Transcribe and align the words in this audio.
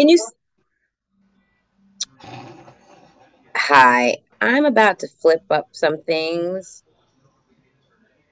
Can 0.00 0.08
you? 0.08 0.14
s- 0.14 0.32
Hi, 3.54 4.16
I'm 4.40 4.64
about 4.64 5.00
to 5.00 5.08
flip 5.08 5.42
up 5.50 5.68
some 5.72 6.02
things. 6.04 6.84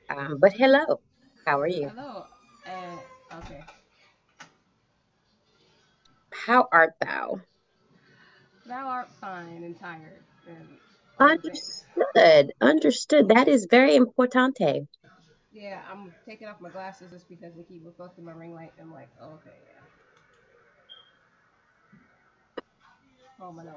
Um, 0.09 0.39
but 0.41 0.54
hello, 0.54 1.01
how 1.45 1.61
are 1.61 1.69
you? 1.69 1.91
Hello. 1.91 2.25
Uh, 2.67 3.37
okay. 3.37 3.61
How 6.33 6.69
art 6.73 6.95
thou? 7.02 7.41
Thou 8.66 8.87
art 8.87 9.11
fine 9.21 9.62
and 9.62 9.79
tired 9.79 10.23
and 10.48 10.66
all 11.21 11.29
the 11.29 11.37
things. 11.37 11.85
Understood. 12.00 12.53
Understood. 12.62 13.29
That 13.29 13.48
is 13.48 13.66
very 13.71 13.95
importante. 13.98 14.87
Yeah, 15.53 15.82
I'm 15.93 16.14
taking 16.25 16.48
off 16.48 16.62
my 16.62 16.71
glasses 16.71 17.11
just 17.11 17.29
because 17.29 17.55
they 17.55 17.62
keep 17.62 17.85
reflecting 17.85 18.25
my 18.25 18.32
ring 18.32 18.55
light. 18.55 18.73
I'm 18.80 18.91
like, 18.91 19.09
oh, 19.21 19.32
okay, 19.35 19.57
yeah. 19.66 19.88
Oh, 23.41 23.52
my 23.52 23.65
nose. 23.65 23.73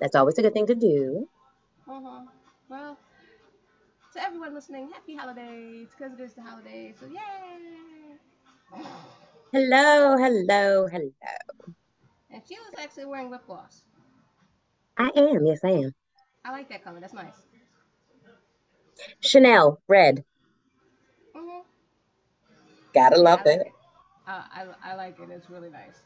That's 0.00 0.14
always 0.14 0.38
a 0.38 0.42
good 0.42 0.54
thing 0.54 0.66
to 0.66 0.74
do. 0.74 1.28
Uh-huh. 1.88 2.20
Well, 2.68 2.98
to 4.12 4.22
everyone 4.22 4.54
listening, 4.54 4.90
happy 4.92 5.16
holidays 5.16 5.88
because 5.96 6.12
it 6.18 6.22
is 6.22 6.34
the 6.34 6.42
holidays. 6.42 6.96
So, 7.00 7.06
yay! 7.06 8.80
Hello, 9.52 10.16
hello, 10.16 10.86
hello. 10.86 11.10
And 12.30 12.42
she 12.46 12.54
was 12.54 12.74
actually 12.78 13.06
wearing 13.06 13.30
lip 13.30 13.42
gloss. 13.46 13.82
I 14.96 15.10
am. 15.16 15.46
Yes, 15.46 15.60
I 15.64 15.70
am. 15.70 15.94
I 16.44 16.52
like 16.52 16.68
that 16.68 16.84
color. 16.84 17.00
That's 17.00 17.14
nice. 17.14 17.34
Chanel, 19.20 19.80
red. 19.88 20.24
Mm-hmm. 21.36 21.60
Gotta 22.94 23.20
love 23.20 23.40
I 23.40 23.50
like 23.50 23.60
it. 23.60 23.66
it. 23.66 23.72
Uh, 24.26 24.42
I, 24.52 24.92
I 24.92 24.94
like 24.94 25.18
it. 25.20 25.30
It's 25.30 25.48
really 25.48 25.70
nice. 25.70 26.02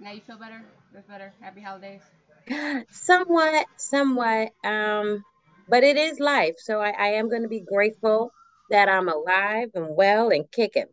Now 0.00 0.12
you 0.12 0.20
feel 0.20 0.38
better? 0.38 0.62
That's 0.92 1.06
better. 1.06 1.32
Happy 1.40 1.60
holidays. 1.60 2.02
Somewhat, 2.90 3.66
somewhat. 3.76 4.52
Um, 4.64 5.24
but 5.68 5.84
it 5.84 5.96
is 5.96 6.20
life. 6.20 6.54
So 6.58 6.80
I, 6.80 6.90
I 6.90 7.08
am 7.14 7.28
going 7.28 7.42
to 7.42 7.48
be 7.48 7.60
grateful 7.60 8.32
that 8.70 8.88
I'm 8.88 9.08
alive 9.08 9.70
and 9.74 9.96
well 9.96 10.30
and 10.30 10.50
kicking. 10.50 10.86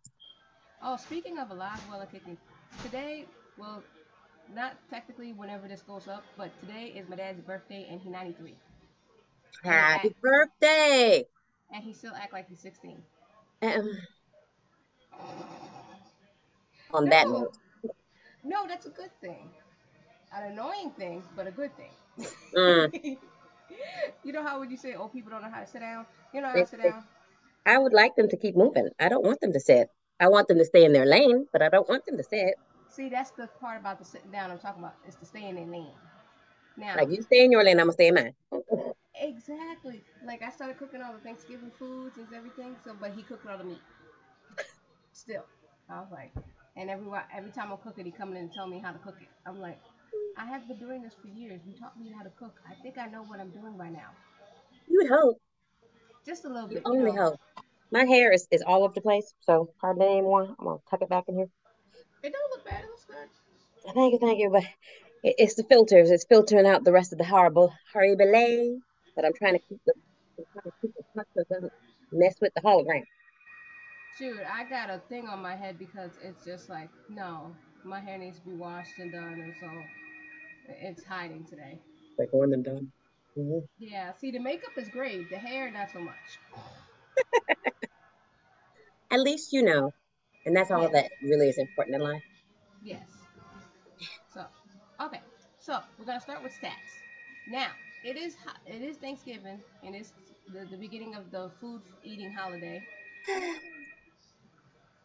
Oh, 0.84 0.98
speaking 0.98 1.40
of 1.40 1.50
alive, 1.50 1.80
well, 1.90 2.02
and 2.02 2.12
kicking, 2.12 2.38
today, 2.84 3.26
well, 3.58 3.84
not 4.54 4.74
technically 4.90 5.34
whenever 5.34 5.68
this 5.68 5.82
goes 5.82 6.08
up, 6.08 6.24
but 6.38 6.52
today 6.62 6.94
is 6.96 7.08
my 7.10 7.16
dad's 7.16 7.42
birthday 7.42 7.88
and 7.90 8.02
he's 8.02 8.12
93. 8.12 8.56
And 9.70 9.80
he 9.80 9.88
act 9.94 10.10
Happy 10.10 10.16
birthday. 10.22 11.26
and 11.74 11.84
he 11.84 11.94
still 11.94 12.14
act 12.16 12.32
like 12.34 12.48
he's 12.48 12.60
16. 12.60 13.04
Um, 13.62 13.98
on 16.94 17.06
No, 17.06 17.10
that 17.10 17.28
note, 17.28 17.54
no, 18.44 18.68
that's 18.68 18.86
a 18.86 18.90
good 18.90 19.12
thing. 19.22 19.50
An 20.36 20.52
annoying 20.52 20.92
thing, 20.92 21.24
but 21.36 21.48
a 21.48 21.52
good 21.52 21.72
thing. 21.78 22.28
mm, 22.56 22.92
you 24.24 24.32
know 24.34 24.44
how 24.44 24.60
when 24.60 24.70
you 24.72 24.78
say 24.78 24.96
old 24.96 25.14
people 25.14 25.32
don't 25.32 25.42
know 25.42 25.50
how 25.52 25.62
to 25.62 25.68
sit 25.68 25.82
down? 25.82 26.06
You 26.34 26.42
know 26.42 26.50
how 26.50 26.60
to 26.60 26.66
sit 26.66 26.80
down? 26.80 27.04
I 27.66 27.78
would 27.78 27.94
like 27.94 28.16
them 28.16 28.30
to 28.30 28.38
keep 28.38 28.56
moving. 28.56 28.90
I 29.00 29.10
don't 29.10 29.24
want 29.26 29.40
them 29.42 29.54
to 29.54 29.60
sit. 29.60 29.90
I 30.20 30.28
want 30.28 30.48
them 30.48 30.58
to 30.60 30.66
stay 30.66 30.84
in 30.86 30.94
their 30.94 31.06
lane, 31.06 31.48
but 31.52 31.62
I 31.62 31.70
don't 31.70 31.88
want 31.90 32.06
them 32.06 32.18
to 32.18 32.24
sit. 32.24 32.56
See, 32.90 33.10
that's 33.10 33.32
the 33.32 33.48
part 33.60 33.80
about 33.80 34.00
the 34.00 34.06
sitting 34.06 34.32
down 34.32 34.52
I'm 34.52 34.60
talking 34.60 34.84
about. 34.84 34.96
Is 35.08 35.16
to 35.16 35.26
stay 35.26 35.48
in 35.48 35.56
their 35.56 35.66
lane. 35.66 35.96
Now, 36.78 36.96
Like 36.96 37.10
you 37.10 37.22
stay 37.22 37.44
in 37.46 37.52
your 37.52 37.64
lane, 37.64 37.80
I'm 37.80 37.86
gonna 37.88 37.94
stay 37.94 38.08
in 38.08 38.16
mine. 38.16 38.34
exactly. 39.22 40.02
Like 40.26 40.42
I 40.42 40.50
started 40.50 40.78
cooking 40.78 41.02
all 41.02 41.14
the 41.14 41.20
Thanksgiving 41.20 41.72
foods 41.78 42.18
and 42.18 42.28
everything. 42.34 42.76
So, 42.84 42.96
but 43.00 43.12
he 43.14 43.24
cooked 43.24 43.46
all 43.48 43.58
the 43.58 43.64
meat. 43.64 43.82
Still, 45.14 45.46
I 45.90 46.00
was 46.02 46.12
like, 46.12 46.32
and 46.76 46.90
every 46.90 47.08
every 47.36 47.52
time 47.52 47.72
I 47.72 47.76
cook 47.78 47.96
it, 47.98 48.06
he 48.06 48.12
coming 48.12 48.36
in 48.36 48.44
and 48.44 48.52
telling 48.52 48.72
me 48.72 48.80
how 48.80 48.92
to 48.92 49.00
cook 49.00 49.18
it. 49.22 49.28
I'm 49.46 49.60
like, 49.60 49.80
I 50.38 50.46
have 50.46 50.68
been 50.68 50.78
doing 50.78 51.02
this 51.02 51.14
for 51.22 51.28
years. 51.28 51.62
You 51.68 51.74
taught 51.74 52.00
me 52.00 52.12
how 52.16 52.24
to 52.24 52.32
cook. 52.32 52.56
I 52.70 52.74
think 52.82 52.98
I 52.98 53.08
know 53.08 53.24
what 53.24 53.40
I'm 53.40 53.52
doing 53.52 53.78
by 53.78 53.90
now. 53.90 54.10
You 54.88 55.02
would 55.04 55.12
hope. 55.12 55.38
Just 56.26 56.46
a 56.46 56.50
little 56.50 56.70
bit, 56.70 56.84
you 56.86 56.92
only 56.92 57.12
know. 57.12 57.32
hope. 57.32 57.40
My 57.92 58.06
hair 58.06 58.32
is, 58.32 58.48
is 58.50 58.64
all 58.66 58.84
over 58.84 58.94
the 58.94 59.02
place, 59.02 59.34
so 59.42 59.70
hardly 59.80 60.08
anymore. 60.08 60.56
I'm 60.58 60.66
gonna 60.66 60.80
tuck 60.90 61.02
it 61.02 61.10
back 61.10 61.26
in 61.28 61.36
here. 61.36 61.50
It 62.24 62.34
don't 62.34 62.50
look 62.52 62.66
bad. 62.66 62.84
It 62.84 62.90
looks 62.90 63.06
good. 63.06 63.94
Thank 63.94 64.14
you, 64.14 64.20
thank 64.20 64.40
you. 64.40 64.50
But 64.50 64.64
it, 65.24 65.36
it's 65.38 65.56
the 65.56 65.64
filters. 65.64 66.10
It's 66.10 66.26
filtering 66.26 66.66
out 66.66 66.84
the 66.84 66.92
rest 66.92 67.12
of 67.12 67.20
the 67.20 67.26
horrible 67.26 67.74
horrible. 67.94 68.80
But 69.16 69.26
I'm 69.26 69.34
trying 69.34 69.54
to 69.54 69.62
keep 69.70 69.80
the 69.86 69.94
I'm 70.40 70.46
trying 70.54 70.64
to 70.64 70.72
keep 70.82 70.92
the 70.96 71.04
so 71.16 71.42
it 71.42 71.50
doesn't 71.50 71.74
mess 72.12 72.36
with 72.42 72.54
the 72.56 72.62
hologram. 72.62 73.04
Shoot, 74.18 74.40
I 74.52 74.64
got 74.66 74.90
a 74.90 75.00
thing 75.10 75.28
on 75.28 75.42
my 75.42 75.56
head 75.56 75.80
because 75.80 76.12
it's 76.22 76.46
just 76.46 76.70
like, 76.70 76.90
no, 77.10 77.56
my 77.84 78.00
hair 78.00 78.18
needs 78.18 78.40
to 78.40 78.46
be 78.46 78.54
washed 78.56 79.00
and 79.00 79.12
done, 79.12 79.42
and 79.42 79.54
so 79.60 79.70
it's 80.68 81.04
hiding 81.04 81.46
today. 81.46 81.80
Like 82.18 82.32
one 82.34 82.54
and 82.54 82.64
done. 82.64 82.92
Mhm. 83.38 83.68
Yeah, 83.78 84.14
see, 84.14 84.32
the 84.32 84.40
makeup 84.40 84.78
is 84.78 84.88
great. 84.90 85.30
The 85.30 85.38
hair, 85.38 85.72
not 85.72 85.92
so 85.92 86.00
much. 86.00 86.40
At 89.12 89.20
least 89.22 89.54
you 89.54 89.62
know, 89.64 89.94
and 90.46 90.56
that's 90.56 90.72
all 90.72 90.90
Yes, 90.90 90.92
that 90.92 91.12
really 91.22 91.50
is 91.50 91.58
important 91.58 91.96
in 91.96 92.02
life. 92.02 92.24
yes. 92.84 93.08
So, 94.34 94.46
okay. 95.02 95.22
So 95.60 95.80
we're 95.98 96.06
gonna 96.06 96.20
start 96.22 96.44
with 96.44 96.52
stats. 96.54 96.92
Now, 97.50 97.70
it 98.04 98.18
is 98.18 98.36
it 98.66 98.82
is 98.82 98.98
Thanksgiving, 98.98 99.62
and 99.84 99.96
it's 99.96 100.12
the, 100.54 100.66
the 100.70 100.78
beginning 100.78 101.16
of 101.16 101.32
the 101.32 101.52
food 101.60 101.82
eating 102.04 102.32
holiday. 102.32 102.84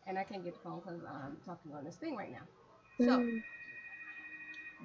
And 0.09 0.19
I 0.19 0.25
can't 0.25 0.45
get 0.45 0.55
the 0.55 0.61
phone 0.61 0.81
because 0.85 1.03
I'm 1.05 1.37
talking 1.47 1.73
on 1.75 1.85
this 1.85 1.97
thing 1.97 2.17
right 2.17 2.33
now. 2.33 2.47
So 3.05 3.23
Mm. 3.23 3.43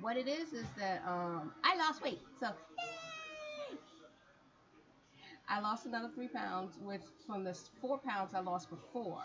what 0.02 0.18
it 0.18 0.28
is 0.28 0.54
is 0.54 0.68
that 0.78 1.04
um 1.08 1.52
I 1.64 1.78
lost 1.78 2.04
weight. 2.04 2.20
So 2.40 2.48
yay! 2.48 3.80
I 5.50 5.60
lost 5.62 5.86
another 5.86 6.10
three 6.16 6.28
pounds, 6.30 6.78
which 6.82 7.02
from 7.28 7.44
the 7.44 7.58
four 7.82 8.00
pounds 8.00 8.34
I 8.34 8.40
lost 8.42 8.70
before, 8.70 9.24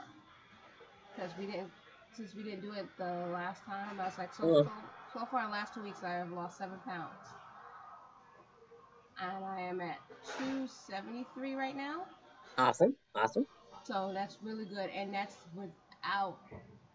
because 1.14 1.32
we 1.38 1.46
didn't 1.46 1.70
since 2.12 2.34
we 2.34 2.42
didn't 2.42 2.62
do 2.62 2.72
it 2.72 2.86
the 2.98 3.28
last 3.32 3.64
time. 3.64 4.00
I 4.00 4.06
was 4.06 4.18
like, 4.18 4.34
so 4.34 4.44
so, 4.64 4.70
so 5.20 5.26
far 5.26 5.40
in 5.40 5.46
the 5.46 5.52
last 5.52 5.74
two 5.74 5.82
weeks 5.82 6.02
I 6.04 6.12
have 6.12 6.30
lost 6.32 6.58
seven 6.58 6.78
pounds, 6.86 7.28
and 9.20 9.44
I 9.44 9.60
am 9.60 9.80
at 9.80 9.98
273 10.38 11.54
right 11.54 11.76
now. 11.76 12.04
Awesome, 12.58 12.96
awesome. 13.14 13.46
So 13.84 14.10
that's 14.14 14.38
really 14.42 14.66
good, 14.66 14.90
and 14.94 15.14
that's 15.14 15.36
without 16.02 16.38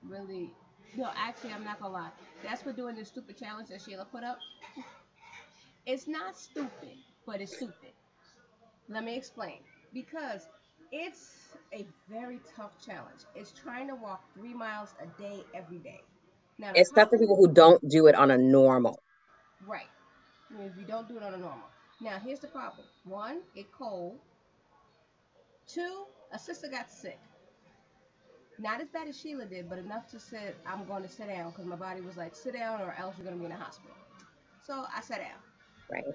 really. 0.08 0.52
No, 0.96 1.09
actually, 1.16 1.53
I'm 1.53 1.64
not 1.64 1.80
gonna 1.80 1.94
lie. 1.94 2.09
That's 2.44 2.64
with 2.66 2.75
doing 2.75 2.96
this 2.96 3.08
stupid 3.08 3.38
challenge 3.38 3.69
that 3.69 3.81
Sheila 3.81 4.06
put 4.06 4.24
up. 4.24 4.38
It's 5.86 6.08
not 6.08 6.38
stupid, 6.38 6.97
but 7.25 7.41
it's 7.41 7.56
stupid. 7.56 7.94
Let 8.90 9.03
me 9.03 9.16
explain. 9.18 9.59
Because 9.94 10.47
it's 10.91 11.50
a 11.74 11.86
very 12.09 12.40
tough 12.56 12.74
challenge. 12.86 13.22
It's 13.36 13.52
trying 13.52 13.88
to 13.88 13.96
walk 13.96 14.24
three 14.36 14.53
miles 14.53 14.94
a 15.02 15.22
day 15.22 15.44
every 15.53 15.80
day. 15.80 16.02
Now 16.59 16.72
It's 16.75 16.91
tough 16.91 17.09
for 17.09 17.18
people 17.18 17.35
who 17.35 17.52
don't 17.52 17.88
do 17.90 18.08
it 18.08 18.16
on 18.16 18.31
a 18.31 18.38
normal. 18.38 19.00
right? 19.66 19.88
If 20.59 20.78
you 20.78 20.85
don't 20.85 21.08
do 21.08 21.18
it 21.18 21.24
on 21.24 21.34
a 21.34 21.38
normal. 21.38 21.68
Now 22.02 22.20
here's 22.20 22.40
the 22.40 22.47
problem. 22.47 22.85
One, 23.06 23.41
it 23.56 23.72
cold. 23.72 24.20
Two, 25.68 26.06
a 26.31 26.38
sister 26.38 26.68
got 26.68 26.91
sick. 26.91 27.20
Not 28.59 28.81
as 28.81 28.90
bad 28.90 29.08
as 29.08 29.19
Sheila 29.19 29.46
did, 29.46 29.69
but 29.69 29.80
enough 29.80 30.08
to 30.12 30.19
sit. 30.19 30.56
I'm 30.66 30.86
going 30.86 31.03
to 31.03 31.09
sit 31.09 31.28
down 31.28 31.52
because 31.52 31.66
my 31.66 31.75
body 31.75 32.02
was 32.02 32.18
like, 32.18 32.36
sit 32.36 32.53
down 32.53 32.81
or 32.81 32.94
else 32.97 33.16
you're 33.18 33.25
going 33.25 33.36
to 33.38 33.40
be 33.40 33.46
in 33.46 33.52
the 33.52 33.58
hospital. 33.58 33.96
So 34.66 34.86
I 34.96 35.02
sat 35.02 35.19
down. 35.19 35.40
Right. 35.91 36.06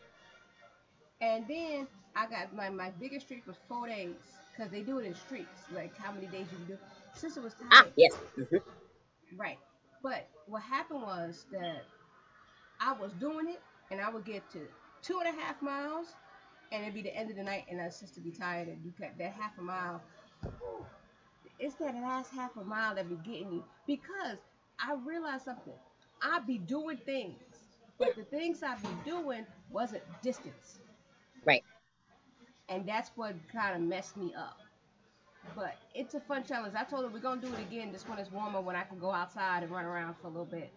And 1.21 1.47
then 1.49 1.87
I 2.15 2.26
got 2.26 2.54
my, 2.54 2.69
my 2.71 2.91
biggest 2.91 3.26
streak 3.26 3.47
was 3.47 3.56
four 3.69 3.87
days 3.87 4.16
because 4.53 4.71
they 4.71 4.82
do 4.82 4.99
it 4.99 5.06
in 5.06 5.15
streaks, 5.15 5.62
like 5.75 5.97
how 5.97 6.12
many 6.12 6.26
days 6.26 6.47
you 6.50 6.59
can 6.59 6.66
do. 6.66 6.78
Sister 7.15 7.41
was 7.41 7.54
Ah, 7.71 7.84
tired, 7.84 7.93
yes. 7.97 8.15
Mhm. 8.37 8.62
right? 9.37 9.59
But 10.03 10.28
what 10.47 10.62
happened 10.62 11.02
was 11.02 11.46
that 11.52 11.82
I 12.81 12.93
was 12.93 13.12
doing 13.14 13.49
it, 13.49 13.62
and 13.90 14.00
I 14.00 14.11
would 14.11 14.25
get 14.25 14.49
to 14.52 14.61
two 15.02 15.19
and 15.25 15.37
a 15.37 15.40
half 15.40 15.61
miles, 15.62 16.14
and 16.73 16.82
it'd 16.82 16.94
be 16.94 17.02
the 17.02 17.14
end 17.17 17.31
of 17.31 17.37
the 17.37 17.43
night, 17.43 17.64
and 17.70 17.81
our 17.81 17.90
sister 17.90 18.20
be 18.20 18.31
tired, 18.31 18.69
and 18.69 18.82
do 18.82 18.93
that 19.19 19.32
half 19.32 19.58
a 19.58 19.62
mile. 19.62 20.02
It's 21.58 21.76
that 21.76 21.94
last 21.96 22.32
half 22.32 22.56
a 22.56 22.64
mile 22.64 22.94
that 22.96 23.08
be 23.08 23.16
getting 23.16 23.52
you 23.52 23.64
because 23.87 24.38
I 24.81 24.94
realized 24.94 25.44
something. 25.44 25.75
I 26.22 26.40
be 26.40 26.58
doing 26.58 26.99
things, 26.99 27.37
but 27.99 28.16
the 28.16 28.25
things 28.25 28.62
I 28.62 28.76
be 28.76 28.88
doing 29.05 29.46
wasn't 29.70 30.02
distance. 30.22 30.81
Right. 31.46 31.64
and 32.69 32.87
that's 32.88 33.10
what 33.16 33.34
kind 33.52 33.76
of 33.76 33.82
messed 33.82 34.16
me 34.16 34.34
up. 34.34 34.58
But 35.56 35.76
it's 35.94 36.14
a 36.14 36.20
fun 36.20 36.44
challenge. 36.44 36.75
I 36.76 36.84
told 36.84 37.05
her 37.05 37.10
we're 37.10 37.20
gonna 37.20 37.40
do 37.40 37.52
it 37.55 37.61
again 37.61 37.93
just 37.93 38.08
when 38.08 38.19
it's 38.19 38.31
warmer, 38.32 38.61
when 38.61 38.76
I 38.76 38.84
can 38.84 38.99
go 38.99 39.12
outside 39.12 39.62
and 39.62 39.72
run 39.72 39.84
around 39.87 40.16
for 40.20 40.28
a 40.28 40.31
little 40.31 40.46
bit, 40.46 40.72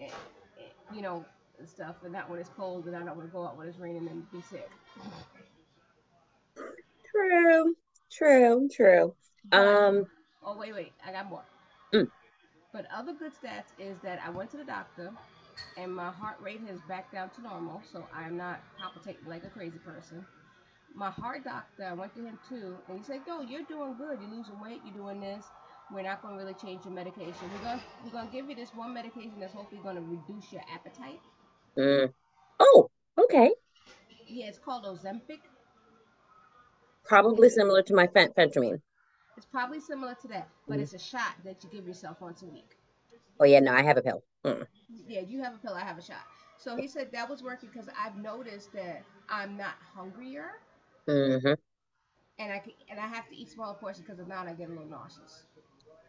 and, 0.00 0.10
and, 0.58 0.96
you 0.96 1.02
know, 1.02 1.26
and 1.58 1.68
stuff, 1.68 1.96
and 2.04 2.12
not 2.12 2.30
when 2.30 2.40
it's 2.40 2.50
cold, 2.50 2.86
and 2.86 2.96
I 2.96 3.00
don't 3.00 3.16
want 3.16 3.28
to 3.28 3.32
go 3.32 3.44
out 3.46 3.56
when 3.58 3.68
it's 3.68 3.78
raining 3.78 4.08
and 4.08 4.30
be 4.32 4.42
sick. 4.42 4.70
True, 7.10 7.76
true, 8.10 8.68
true. 8.74 9.14
But 9.50 9.58
Um, 9.58 10.06
oh 10.44 10.56
wait, 10.56 10.74
wait, 10.74 10.92
I 11.06 11.12
got 11.12 11.28
more. 11.28 11.44
Mm. 11.94 12.10
But 12.72 12.86
other 12.94 13.12
good 13.14 13.32
stats 13.32 13.72
is 13.78 13.96
that 14.02 14.20
I 14.24 14.30
went 14.30 14.50
to 14.50 14.56
the 14.56 14.64
doctor 14.64 15.12
and 15.76 15.94
my 15.94 16.10
heart 16.10 16.36
rate 16.40 16.60
has 16.68 16.80
back 16.82 17.10
down 17.12 17.30
to 17.30 17.42
normal, 17.42 17.80
so 17.92 18.06
I'm 18.14 18.36
not 18.36 18.60
palpitating 18.78 19.26
like 19.26 19.44
a 19.44 19.48
crazy 19.48 19.78
person. 19.78 20.26
My 20.94 21.10
heart 21.10 21.44
doctor, 21.44 21.84
I 21.84 21.92
went 21.92 22.14
to 22.16 22.24
him 22.24 22.38
too, 22.48 22.76
and 22.88 22.98
he 22.98 23.04
said, 23.04 23.20
"Yo, 23.26 23.42
you're 23.42 23.62
doing 23.62 23.94
good. 23.96 24.18
You're 24.20 24.30
losing 24.30 24.58
weight. 24.60 24.80
You're 24.84 24.94
doing 24.94 25.20
this. 25.20 25.44
We're 25.92 26.02
not 26.02 26.20
going 26.20 26.34
to 26.34 26.40
really 26.42 26.54
change 26.54 26.84
your 26.84 26.92
medication. 26.92 27.48
We're 27.54 27.62
going 27.62 27.80
we're 28.12 28.22
to 28.22 28.28
give 28.32 28.48
you 28.50 28.56
this 28.56 28.74
one 28.74 28.92
medication 28.92 29.34
that's 29.38 29.52
hopefully 29.52 29.80
going 29.82 29.96
to 29.96 30.02
reduce 30.02 30.52
your 30.52 30.62
appetite." 30.74 31.20
Mm. 31.76 32.12
Oh, 32.58 32.90
okay. 33.16 33.52
Yeah, 34.26 34.46
it's 34.46 34.58
called 34.58 34.84
Ozempic. 34.84 35.40
Probably 37.04 37.48
similar 37.48 37.82
to 37.82 37.94
my 37.94 38.06
fen- 38.08 38.32
phentermine. 38.36 38.80
It's 39.38 39.46
probably 39.46 39.80
similar 39.80 40.16
to 40.22 40.28
that, 40.28 40.50
but 40.68 40.80
Mm. 40.80 40.82
it's 40.82 40.94
a 40.94 41.00
shot 41.00 41.34
that 41.46 41.64
you 41.64 41.70
give 41.70 41.88
yourself 41.88 42.20
once 42.22 42.42
a 42.42 42.46
week. 42.46 42.76
Oh 43.40 43.44
yeah, 43.44 43.60
no, 43.60 43.72
I 43.74 43.82
have 43.82 43.96
a 43.96 44.02
pill. 44.02 44.22
Mm. 44.44 44.66
Yeah, 45.08 45.20
you 45.22 45.42
have 45.42 45.54
a 45.54 45.58
pill, 45.58 45.74
I 45.74 45.80
have 45.84 45.98
a 45.98 46.02
shot. 46.02 46.24
So 46.58 46.76
he 46.76 46.88
said 46.88 47.12
that 47.12 47.28
was 47.30 47.42
working 47.42 47.70
because 47.72 47.88
I've 47.98 48.16
noticed 48.16 48.72
that 48.74 49.04
I'm 49.30 49.56
not 49.56 49.74
hungrier, 49.94 50.52
hmm 51.06 51.54
and 52.38 52.52
I 52.52 52.58
can, 52.60 52.72
and 52.90 53.00
I 53.00 53.06
have 53.08 53.28
to 53.28 53.36
eat 53.36 53.50
smaller 53.50 53.74
portions 53.74 54.06
because 54.06 54.20
if 54.20 54.28
not, 54.28 54.48
I 54.48 54.54
get 54.54 54.68
a 54.68 54.72
little 54.72 54.86
nauseous. 54.88 55.44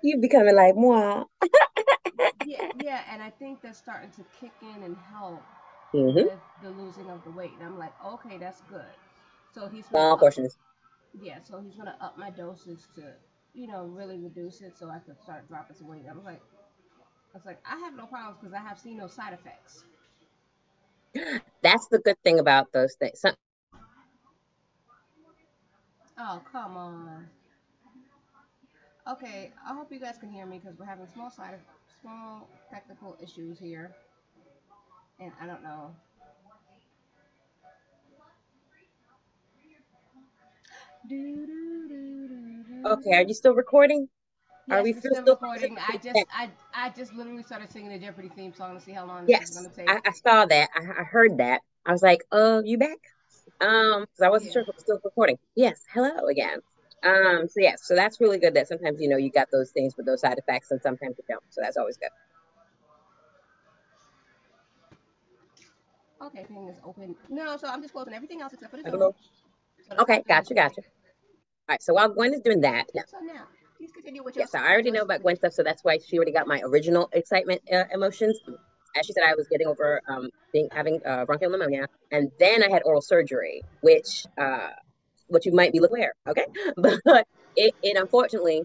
You 0.01 0.17
becoming 0.17 0.55
like 0.55 0.75
moi. 0.75 1.25
Yeah, 2.43 2.61
yeah, 2.77 3.03
and 3.11 3.21
I 3.21 3.29
think 3.29 3.61
that's 3.61 3.77
starting 3.79 4.11
to 4.11 4.23
kick 4.39 4.53
in 4.61 4.83
and 4.83 4.97
help 5.11 5.43
hmm 5.93 6.23
with 6.23 6.39
the 6.61 6.69
losing 6.71 7.09
of 7.09 7.23
the 7.23 7.31
weight. 7.31 7.53
And 7.59 7.63
I'm 7.63 7.77
like, 7.79 7.93
okay, 8.05 8.37
that's 8.37 8.61
good. 8.69 8.85
So 9.53 9.67
he's 9.67 9.87
Small 9.91 10.17
up, 10.17 10.17
portions. 10.17 10.57
Yeah, 11.21 11.39
so 11.44 11.61
he's 11.61 11.75
gonna 11.75 11.95
up 12.01 12.17
my 12.17 12.29
doses 12.29 12.88
to, 12.95 13.13
you 13.53 13.67
know, 13.67 13.85
really 13.85 14.17
reduce 14.17 14.61
it 14.61 14.77
so 14.77 14.89
I 14.89 15.00
could 15.00 15.19
start 15.21 15.47
dropping 15.47 15.75
some 15.75 15.88
weight. 15.88 16.03
I 16.09 16.13
was 16.13 16.25
like, 16.25 16.41
I 17.33 17.38
was 17.38 17.45
like, 17.45 17.59
I 17.65 17.77
have 17.79 17.95
no 17.95 18.06
problems 18.06 18.38
because 18.39 18.53
I 18.53 18.59
have 18.59 18.79
seen 18.79 18.97
no 18.97 19.07
side 19.07 19.33
effects. 19.33 19.83
That's 21.63 21.88
the 21.88 22.00
good 22.00 22.17
thing 22.23 22.39
about 22.39 22.71
those 22.73 22.95
things. 23.00 23.19
Some, 23.19 23.35
Oh, 26.17 26.41
come 26.51 26.75
on. 26.75 27.27
Okay, 29.07 29.51
I 29.67 29.73
hope 29.73 29.91
you 29.91 30.00
guys 30.00 30.17
can 30.19 30.29
hear 30.29 30.45
me 30.45 30.59
because 30.59 30.77
we're 30.77 30.85
having 30.85 31.07
small 31.07 31.31
side 31.31 31.55
small 32.01 32.50
technical 32.69 33.17
issues 33.21 33.57
here, 33.59 33.95
and 35.19 35.31
I 35.41 35.45
don't 35.45 35.63
know. 35.63 35.95
Okay, 42.86 43.12
are 43.13 43.24
you 43.24 43.34
still 43.34 43.54
recording? 43.54 44.07
Are 44.72 44.84
we 44.84 44.94
still 44.94 45.16
still 45.16 45.24
recording. 45.25 45.78
I 45.80 45.98
just 45.98 46.25
I 46.34 46.50
I 46.74 46.90
just 46.90 47.13
literally 47.13 47.44
started 47.44 47.72
singing 47.72 47.90
the 47.90 48.00
Jeopardy 48.00 48.30
theme 48.30 48.54
song 48.54 48.75
to 48.75 48.81
see 48.81 48.92
how 48.92 49.06
long 49.06 49.25
this 49.25 49.34
is 49.40 49.40
Yes, 49.40 49.54
gonna 49.54 49.69
take. 49.75 49.88
I, 49.88 50.00
I 50.06 50.12
saw 50.12 50.46
that. 50.46 50.69
I, 50.75 50.80
I 51.01 51.04
heard 51.04 51.38
that. 51.40 51.62
I 51.86 51.92
was 51.92 52.01
like, 52.04 52.22
"Oh, 52.31 52.62
you 52.63 52.78
back?" 52.78 52.98
Um, 53.62 54.01
because 54.01 54.22
I 54.24 54.30
wasn't 54.30 54.50
Yeah. 54.50 54.54
sure 54.54 54.62
if 54.63 54.68
it 54.69 54.75
was 54.75 54.84
still 54.84 55.00
recording. 55.04 55.38
Yes, 55.56 55.81
hello 55.94 56.28
again. 56.30 56.60
Um, 57.04 57.48
so 57.48 57.60
yes, 57.62 57.81
so 57.86 57.96
that's 57.96 58.19
really 58.19 58.40
good 58.40 58.56
that 58.56 58.68
sometimes 58.68 59.00
you 59.01 59.10
know 59.10 59.18
you 59.18 59.31
got 59.31 59.48
those 59.51 59.72
things 59.72 59.96
with 59.98 60.06
those 60.06 60.22
side 60.22 60.38
effects 60.38 60.72
and 60.72 60.81
sometimes 60.81 61.16
you 61.18 61.24
don't. 61.30 61.44
So 61.50 61.62
that's 61.62 61.78
always 61.78 61.98
good. 61.98 62.10
Okay, 66.22 66.44
thing 66.46 66.68
is 66.68 66.78
open. 66.84 67.16
No, 67.30 67.57
so 67.57 67.68
I'm 67.68 67.81
just 67.81 67.94
closing 67.94 68.13
everything 68.13 68.42
else 68.42 68.54
except 68.54 68.72
for 68.72 68.78
the 68.78 68.84
Okay, 69.97 70.24
gotcha, 70.27 70.53
gotcha. 70.53 70.81
All 70.81 71.74
right, 71.74 71.81
so 71.81 71.94
while 71.94 72.09
Gwen 72.09 72.33
is 72.33 72.41
doing 72.41 72.62
that, 72.62 72.88
now, 72.95 73.03
So 73.07 73.19
now, 73.19 73.47
please 73.77 73.91
continue 73.91 74.24
with 74.24 74.36
your. 74.36 74.44
yes, 74.44 74.56
I 74.56 74.71
already 74.71 74.91
know 74.91 75.01
about 75.01 75.21
Gwen 75.21 75.36
stuff, 75.36 75.53
so 75.53 75.63
that's 75.63 75.83
why 75.83 76.00
she 76.00 76.18
already 76.18 76.31
got 76.31 76.47
my 76.47 76.62
original 76.63 77.09
excitement 77.13 77.62
uh, 77.71 77.83
emotions. 77.94 78.39
As 78.95 79.06
she 79.06 79.13
said, 79.13 79.24
I 79.27 79.36
was 79.36 79.47
getting 79.50 79.68
over 79.68 80.01
um 80.07 80.30
being 80.51 80.68
having 80.71 81.00
uh, 81.06 81.25
bronchial 81.25 81.51
pneumonia, 81.51 81.88
and 82.12 82.31
then 82.39 82.63
I 82.63 82.69
had 82.71 82.81
oral 82.86 83.01
surgery, 83.01 83.62
which 83.81 84.25
uh, 84.38 84.69
what 85.27 85.45
you 85.45 85.53
might 85.53 85.71
be 85.71 85.80
looking 85.80 86.00
where, 86.00 86.13
okay, 86.27 86.45
but 86.77 87.27
it, 87.56 87.74
it 87.83 87.97
unfortunately 87.97 88.63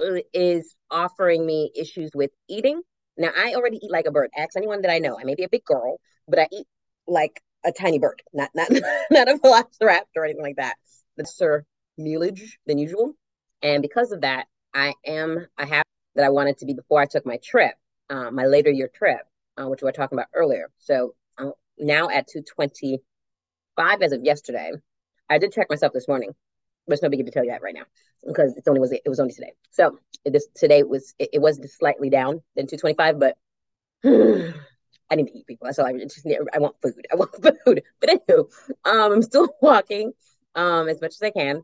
uh, 0.00 0.20
is 0.32 0.74
offering 0.90 1.44
me 1.44 1.70
issues 1.76 2.10
with 2.14 2.30
eating. 2.48 2.80
Now 3.18 3.30
I 3.36 3.54
already 3.54 3.76
eat 3.76 3.90
like 3.90 4.06
a 4.06 4.10
bird. 4.10 4.30
Ask 4.36 4.56
anyone 4.56 4.82
that 4.82 4.90
I 4.90 4.98
know. 5.00 5.18
I 5.18 5.24
may 5.24 5.34
be 5.34 5.44
a 5.44 5.48
big 5.50 5.64
girl, 5.64 5.98
but 6.26 6.38
I 6.38 6.48
eat 6.52 6.66
like 7.06 7.42
a 7.68 7.72
tiny 7.72 7.98
bird, 7.98 8.22
not 8.32 8.50
not 8.54 8.68
not 9.10 9.28
a 9.28 9.34
velociraptor 9.34 10.16
or 10.16 10.24
anything 10.24 10.42
like 10.42 10.56
that. 10.56 10.76
That's 11.16 11.36
sir 11.36 11.64
mealage 11.98 12.52
than 12.66 12.78
usual, 12.78 13.14
and 13.62 13.82
because 13.82 14.12
of 14.12 14.22
that, 14.22 14.46
I 14.74 14.94
am 15.06 15.46
I 15.56 15.66
have 15.66 15.84
that 16.14 16.24
I 16.24 16.30
wanted 16.30 16.58
to 16.58 16.66
be 16.66 16.74
before 16.74 17.00
I 17.00 17.06
took 17.06 17.26
my 17.26 17.38
trip, 17.42 17.74
uh, 18.10 18.30
my 18.30 18.46
later 18.46 18.70
year 18.70 18.90
trip, 18.92 19.20
uh, 19.56 19.68
which 19.68 19.82
we 19.82 19.86
were 19.86 19.92
talking 19.92 20.18
about 20.18 20.28
earlier. 20.34 20.70
So 20.78 21.14
uh, 21.38 21.50
now 21.78 22.08
at 22.08 22.26
two 22.28 22.42
twenty 22.42 23.00
five 23.76 24.02
as 24.02 24.12
of 24.12 24.24
yesterday, 24.24 24.72
I 25.30 25.38
did 25.38 25.52
check 25.52 25.68
myself 25.70 25.92
this 25.92 26.08
morning 26.08 26.34
but 26.88 26.94
it's 26.94 27.02
no 27.02 27.10
biggie 27.10 27.24
to 27.24 27.30
tell 27.30 27.44
you 27.44 27.50
that 27.50 27.62
right 27.62 27.74
now 27.74 27.84
because 28.26 28.56
it's 28.56 28.66
only 28.66 28.80
was 28.80 28.90
it 28.92 29.02
was 29.06 29.20
only 29.20 29.32
today. 29.32 29.52
So 29.70 29.98
this 30.24 30.48
today 30.54 30.82
was 30.82 31.14
it, 31.18 31.30
it 31.34 31.38
was 31.40 31.60
slightly 31.78 32.10
down 32.10 32.42
than 32.56 32.66
225, 32.66 33.20
but 33.20 33.36
I 35.10 35.16
need 35.16 35.26
to 35.28 35.38
eat 35.38 35.46
people. 35.46 35.68
All 35.68 35.86
I 35.86 35.92
just 35.98 36.26
need. 36.26 36.38
I 36.54 36.58
want 36.58 36.76
food. 36.82 37.06
I 37.12 37.16
want 37.16 37.34
food. 37.64 37.82
But 38.00 38.10
anywho, 38.10 38.50
um, 38.84 39.12
I'm 39.12 39.22
still 39.22 39.48
walking 39.62 40.12
um 40.54 40.88
as 40.88 41.00
much 41.00 41.14
as 41.14 41.22
I 41.22 41.30
can. 41.30 41.62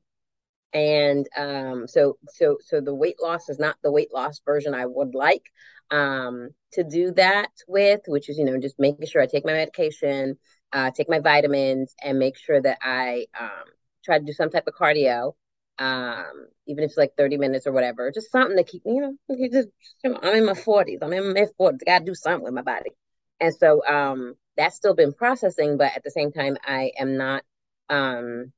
And 0.73 1.27
um 1.37 1.87
so 1.87 2.19
so 2.29 2.59
so 2.61 2.81
the 2.81 2.95
weight 2.95 3.17
loss 3.23 3.49
is 3.49 3.59
not 3.59 3.77
the 3.83 3.93
weight 3.93 4.13
loss 4.13 4.41
version 4.45 4.75
I 4.75 4.87
would 4.87 5.15
like 5.15 5.45
um 5.91 6.51
to 6.73 6.83
do 6.85 7.13
that 7.13 7.51
with, 7.69 8.01
which 8.07 8.29
is, 8.29 8.39
you 8.39 8.45
know, 8.45 8.59
just 8.59 8.79
making 8.79 9.07
sure 9.07 9.23
I 9.23 9.27
take 9.27 9.45
my 9.47 9.53
medication, 9.53 10.37
uh, 10.73 10.91
take 10.91 11.09
my 11.09 11.21
vitamins, 11.21 11.95
and 12.03 12.19
make 12.19 12.37
sure 12.37 12.61
that 12.61 12.79
I 12.83 13.27
um 13.39 13.65
try 14.05 14.19
to 14.19 14.25
do 14.25 14.33
some 14.33 14.51
type 14.51 14.67
of 14.67 14.75
cardio, 14.75 15.35
um, 15.79 16.49
even 16.67 16.85
if 16.85 16.91
it's 16.91 16.99
like 16.99 17.13
30 17.17 17.37
minutes 17.39 17.67
or 17.67 17.73
whatever, 17.73 18.11
just 18.13 18.31
something 18.33 18.57
to 18.57 18.65
keep 18.65 18.85
me, 18.85 18.95
you 18.97 19.01
know, 19.03 19.49
just, 19.53 19.69
I'm 20.05 20.17
in 20.37 20.47
my 20.47 20.55
40s, 20.55 20.99
I'm 21.03 21.13
in 21.13 21.27
my 21.29 21.33
mid 21.33 21.49
40s, 21.59 21.83
I 21.83 21.91
gotta 21.93 22.05
do 22.05 22.15
something 22.15 22.45
with 22.45 22.55
my 22.55 22.63
body. 22.63 22.91
And 23.41 23.55
so 23.55 23.87
um 23.87 24.35
that's 24.57 24.77
still 24.77 24.95
been 24.95 25.13
processing, 25.13 25.77
but 25.77 25.93
at 25.97 26.05
the 26.05 26.11
same 26.11 26.33
time, 26.33 26.57
I 26.65 26.93
am 26.99 27.17
not 27.17 27.43
um 27.91 28.53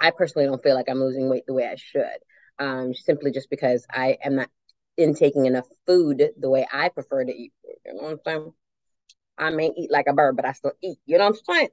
I 0.00 0.10
personally 0.10 0.46
don't 0.46 0.62
feel 0.62 0.74
like 0.74 0.88
I'm 0.88 1.00
losing 1.00 1.28
weight 1.28 1.46
the 1.46 1.54
way 1.54 1.66
I 1.66 1.76
should. 1.76 2.18
Um, 2.58 2.94
simply 2.94 3.32
just 3.32 3.50
because 3.50 3.86
I 3.90 4.18
am 4.22 4.36
not 4.36 4.50
intaking 4.96 5.46
enough 5.46 5.66
food 5.86 6.22
the 6.38 6.50
way 6.50 6.66
I 6.72 6.88
prefer 6.88 7.24
to 7.24 7.32
eat. 7.32 7.52
You 7.84 7.94
know 7.94 8.02
what 8.02 8.10
I'm 8.12 8.20
saying? 8.24 8.52
I 9.38 9.50
may 9.50 9.72
eat 9.76 9.90
like 9.90 10.06
a 10.08 10.14
bird, 10.14 10.36
but 10.36 10.46
I 10.46 10.52
still 10.52 10.72
eat. 10.82 10.98
You 11.06 11.18
know 11.18 11.24
what 11.30 11.38
I'm 11.48 11.54
saying? 11.56 11.68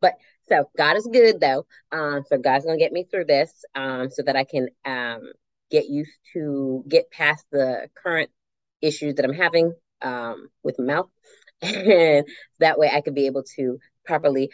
But 0.00 0.14
so 0.48 0.70
God 0.76 0.96
is 0.96 1.08
good 1.12 1.40
though. 1.40 1.66
Um, 1.92 2.24
so 2.26 2.38
God's 2.38 2.66
gonna 2.66 2.78
get 2.78 2.92
me 2.92 3.04
through 3.04 3.26
this, 3.26 3.64
um, 3.74 4.10
so 4.10 4.22
that 4.22 4.36
I 4.36 4.44
can 4.44 4.68
um 4.84 5.32
get 5.70 5.88
used 5.88 6.12
to 6.34 6.84
get 6.88 7.10
past 7.10 7.46
the 7.52 7.88
current 8.02 8.30
issues 8.82 9.16
that 9.16 9.24
I'm 9.24 9.32
having 9.34 9.74
um 10.02 10.48
with 10.62 10.78
mouth, 10.78 11.10
and 11.62 12.26
that 12.60 12.78
way 12.78 12.90
I 12.92 13.00
could 13.00 13.14
be 13.14 13.26
able 13.26 13.44
to 13.56 13.78
properly 14.04 14.50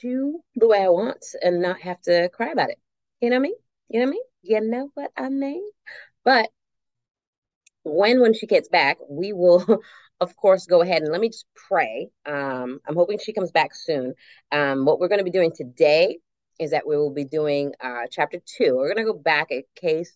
chew 0.00 0.40
the 0.56 0.66
way 0.68 0.82
I 0.82 0.88
want 0.88 1.24
and 1.42 1.60
not 1.62 1.80
have 1.80 2.00
to 2.02 2.28
cry 2.30 2.50
about 2.50 2.70
it. 2.70 2.78
You 3.20 3.30
know 3.30 3.36
what 3.36 3.40
I 3.40 3.42
mean? 3.42 3.54
You 3.88 4.00
know 4.00 4.06
what 4.06 4.10
I 4.10 4.12
mean? 4.12 4.22
You 4.42 4.60
know 4.70 4.90
what 4.94 5.10
I 5.16 5.28
mean? 5.28 5.70
But 6.24 6.50
when 7.84 8.20
when 8.20 8.34
she 8.34 8.46
gets 8.46 8.68
back, 8.68 8.98
we 9.08 9.32
will 9.32 9.64
of 10.20 10.36
course 10.36 10.66
go 10.66 10.82
ahead 10.82 11.02
and 11.02 11.10
let 11.12 11.20
me 11.20 11.28
just 11.28 11.46
pray. 11.54 12.10
Um, 12.26 12.80
I'm 12.86 12.94
hoping 12.94 13.18
she 13.18 13.32
comes 13.32 13.50
back 13.50 13.74
soon. 13.74 14.14
Um, 14.52 14.84
what 14.84 15.00
we're 15.00 15.08
going 15.08 15.18
to 15.18 15.24
be 15.24 15.30
doing 15.30 15.52
today 15.54 16.18
is 16.60 16.70
that 16.70 16.86
we 16.86 16.96
will 16.96 17.12
be 17.12 17.24
doing 17.24 17.72
uh, 17.80 18.04
chapter 18.10 18.38
two. 18.44 18.76
We're 18.76 18.94
going 18.94 19.04
to 19.06 19.12
go 19.12 19.18
back 19.18 19.48
in 19.50 19.62
case 19.74 20.12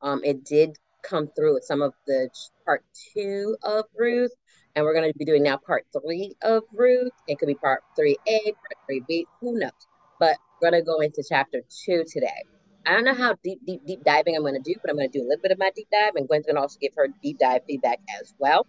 um, 0.00 0.20
it 0.24 0.44
did 0.44 0.76
come 1.02 1.28
through 1.36 1.54
with 1.54 1.64
some 1.64 1.82
of 1.82 1.92
the 2.06 2.30
part 2.64 2.84
two 3.14 3.56
of 3.62 3.84
Ruth, 3.96 4.32
and 4.74 4.84
we're 4.84 4.94
going 4.94 5.10
to 5.10 5.18
be 5.18 5.24
doing 5.24 5.42
now 5.42 5.58
part 5.58 5.84
three 5.92 6.34
of 6.42 6.62
Ruth. 6.72 7.12
It 7.26 7.38
could 7.38 7.46
be 7.46 7.54
part 7.54 7.82
three 7.96 8.18
A, 8.26 8.40
part 8.44 8.78
three 8.86 9.02
B, 9.06 9.26
who 9.40 9.58
knows? 9.58 9.70
But 10.18 10.38
we're 10.60 10.70
going 10.70 10.82
to 10.82 10.86
go 10.86 11.00
into 11.00 11.24
chapter 11.28 11.62
two 11.84 12.04
today. 12.12 12.44
I 12.86 12.92
don't 12.92 13.04
know 13.04 13.14
how 13.14 13.36
deep, 13.44 13.60
deep, 13.66 13.80
deep 13.86 14.02
diving 14.04 14.34
I'm 14.36 14.42
going 14.42 14.54
to 14.54 14.60
do, 14.60 14.74
but 14.80 14.90
I'm 14.90 14.96
going 14.96 15.10
to 15.10 15.18
do 15.18 15.24
a 15.24 15.28
little 15.28 15.42
bit 15.42 15.52
of 15.52 15.58
my 15.58 15.70
deep 15.74 15.88
dive, 15.92 16.14
and 16.16 16.26
Gwen's 16.26 16.46
going 16.46 16.56
to 16.56 16.62
also 16.62 16.78
give 16.80 16.92
her 16.96 17.08
deep 17.22 17.38
dive 17.38 17.62
feedback 17.66 17.98
as 18.20 18.34
well. 18.38 18.66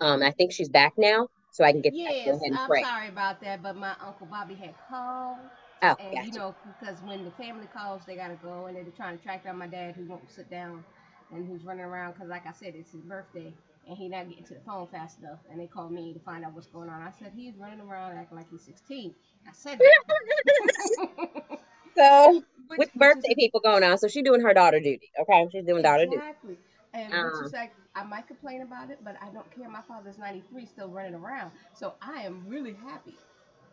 Um, 0.00 0.22
I 0.22 0.30
think 0.32 0.52
she's 0.52 0.68
back 0.68 0.94
now, 0.96 1.28
so 1.50 1.64
I 1.64 1.72
can 1.72 1.80
get 1.82 1.94
Yes, 1.94 2.14
go 2.24 2.30
ahead 2.32 2.40
and 2.44 2.56
I'm 2.56 2.68
pray. 2.68 2.82
sorry 2.82 3.08
about 3.08 3.40
that, 3.42 3.62
but 3.62 3.76
my 3.76 3.94
uncle 4.04 4.26
Bobby 4.26 4.54
had 4.54 4.74
called, 4.88 5.38
Oh, 5.82 5.96
and 6.00 6.26
you 6.26 6.32
know, 6.32 6.54
because 6.80 7.00
when 7.02 7.24
the 7.24 7.30
family 7.32 7.66
calls, 7.72 8.02
they 8.06 8.16
gotta 8.16 8.38
go, 8.42 8.66
and 8.66 8.76
they're 8.76 8.84
trying 8.96 9.18
to 9.18 9.22
track 9.22 9.44
down 9.44 9.58
my 9.58 9.66
dad, 9.66 9.94
who 9.94 10.04
won't 10.06 10.30
sit 10.30 10.50
down, 10.50 10.84
and 11.32 11.46
who's 11.46 11.64
running 11.64 11.84
around. 11.84 12.12
Because, 12.12 12.28
like 12.28 12.46
I 12.46 12.52
said, 12.52 12.74
it's 12.74 12.92
his 12.92 13.02
birthday, 13.02 13.52
and 13.88 13.96
he 13.96 14.08
not 14.08 14.28
getting 14.28 14.44
to 14.44 14.54
the 14.54 14.60
phone 14.60 14.86
fast 14.88 15.18
enough. 15.20 15.38
And 15.50 15.60
they 15.60 15.66
called 15.66 15.92
me 15.92 16.12
to 16.12 16.20
find 16.20 16.44
out 16.44 16.54
what's 16.54 16.66
going 16.66 16.88
on. 16.88 17.02
I 17.02 17.10
said 17.18 17.32
he's 17.34 17.56
running 17.56 17.80
around 17.80 18.16
acting 18.16 18.38
like 18.38 18.50
he's 18.50 18.62
16. 18.62 19.14
I 19.46 19.52
said 19.52 19.78
that. 19.78 21.58
So 21.96 22.42
which, 22.68 22.78
with 22.78 22.88
is 22.88 22.98
birthday 22.98 23.34
people 23.34 23.60
going 23.60 23.82
on, 23.82 23.98
so 23.98 24.08
she's 24.08 24.24
doing 24.24 24.40
her 24.40 24.54
daughter 24.54 24.80
duty. 24.80 25.10
Okay, 25.20 25.46
she's 25.52 25.64
doing 25.64 25.82
daughter 25.82 26.04
duty. 26.04 26.16
exactly. 26.16 26.58
And 26.94 27.12
um, 27.12 27.24
which 27.24 27.46
is 27.46 27.52
like, 27.52 27.72
I 27.94 28.04
might 28.04 28.26
complain 28.26 28.62
about 28.62 28.90
it, 28.90 28.98
but 29.02 29.16
I 29.22 29.30
don't 29.32 29.50
care. 29.54 29.68
My 29.68 29.80
father's 29.80 30.18
93, 30.18 30.66
still 30.66 30.88
running 30.88 31.14
around, 31.14 31.52
so 31.74 31.94
I 32.02 32.22
am 32.22 32.44
really 32.46 32.74
happy. 32.74 33.14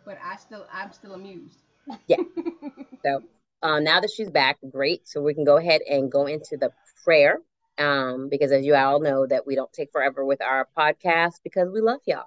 But 0.06 0.18
I 0.24 0.38
still, 0.38 0.66
I'm 0.72 0.94
still 0.94 1.14
amused. 1.14 1.60
Yeah. 2.08 2.18
so 3.06 3.22
uh, 3.62 3.80
now 3.80 4.00
that 4.00 4.10
she's 4.10 4.30
back, 4.30 4.58
great. 4.72 5.08
So 5.08 5.22
we 5.22 5.34
can 5.34 5.44
go 5.44 5.58
ahead 5.58 5.82
and 5.90 6.12
go 6.12 6.28
into 6.28 6.58
the 6.58 6.72
prayer. 7.04 7.40
Um, 7.80 8.28
because 8.30 8.52
as 8.52 8.66
you 8.66 8.76
all 8.76 9.00
know, 9.00 9.26
that 9.26 9.48
we 9.48 9.56
don't 9.56 9.72
take 9.72 9.92
forever 9.92 10.26
with 10.26 10.42
our 10.42 10.68
podcast 10.78 11.36
because 11.44 11.70
we 11.72 11.80
love 11.80 12.02
y'all 12.06 12.26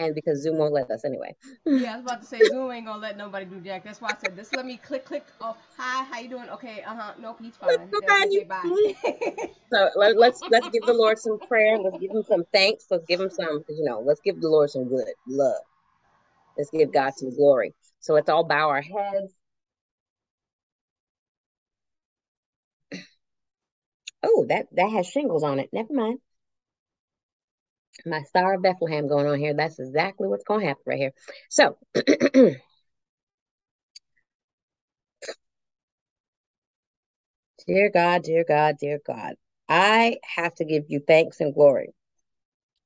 and 0.00 0.14
because 0.14 0.42
Zoom 0.42 0.56
won't 0.56 0.72
let 0.72 0.90
us 0.90 1.04
anyway. 1.04 1.36
yeah, 1.66 1.92
I 1.92 1.96
was 1.96 2.04
about 2.04 2.22
to 2.22 2.26
say 2.26 2.40
Zoom 2.48 2.72
ain't 2.72 2.86
gonna 2.86 3.00
let 3.00 3.16
nobody 3.16 3.44
do 3.44 3.60
jack. 3.60 3.84
That's 3.84 4.00
why 4.00 4.08
I 4.10 4.16
said 4.18 4.34
this. 4.34 4.52
Let 4.52 4.66
me 4.66 4.78
click, 4.78 5.04
click. 5.04 5.26
Oh, 5.40 5.56
hi, 5.76 6.04
how 6.04 6.18
you 6.18 6.28
doing? 6.28 6.48
Okay, 6.48 6.82
uh 6.82 6.94
huh. 6.94 7.12
Nope, 7.20 7.38
he's 7.40 7.56
fine. 7.56 7.88
Okay, 7.94 8.44
bye. 8.44 8.94
so 9.72 9.90
let, 9.94 10.16
let's 10.16 10.40
let's 10.50 10.68
give 10.70 10.82
the 10.84 10.94
Lord 10.94 11.18
some 11.18 11.38
prayer. 11.38 11.78
Let's 11.78 11.98
give 11.98 12.10
him 12.10 12.24
some 12.26 12.44
thanks. 12.52 12.86
Let's 12.90 13.04
give 13.06 13.20
him 13.20 13.30
some, 13.30 13.62
you 13.68 13.84
know, 13.84 14.00
let's 14.00 14.20
give 14.20 14.40
the 14.40 14.48
Lord 14.48 14.70
some 14.70 14.88
good 14.88 15.06
love. 15.28 15.62
Let's 16.56 16.70
give 16.70 16.92
God 16.92 17.12
some 17.14 17.34
glory. 17.36 17.74
So 18.00 18.14
let's 18.14 18.28
all 18.28 18.44
bow 18.44 18.70
our 18.70 18.82
heads. 18.82 19.34
Oh, 24.22 24.46
that 24.48 24.66
that 24.72 24.90
has 24.90 25.06
shingles 25.06 25.42
on 25.42 25.58
it. 25.58 25.70
Never 25.72 25.92
mind 25.92 26.20
my 28.06 28.22
Star 28.22 28.54
of 28.54 28.62
Bethlehem 28.62 29.08
going 29.08 29.26
on 29.26 29.38
here. 29.38 29.54
That's 29.54 29.78
exactly 29.78 30.28
what's 30.28 30.44
going 30.44 30.60
to 30.60 30.66
happen 30.66 30.82
right 30.86 30.98
here. 30.98 31.12
So, 31.48 31.76
dear 37.66 37.90
God, 37.92 38.22
dear 38.22 38.44
God, 38.46 38.76
dear 38.80 39.00
God, 39.06 39.34
I 39.68 40.18
have 40.36 40.54
to 40.56 40.64
give 40.64 40.84
you 40.88 41.00
thanks 41.06 41.40
and 41.40 41.54
glory 41.54 41.90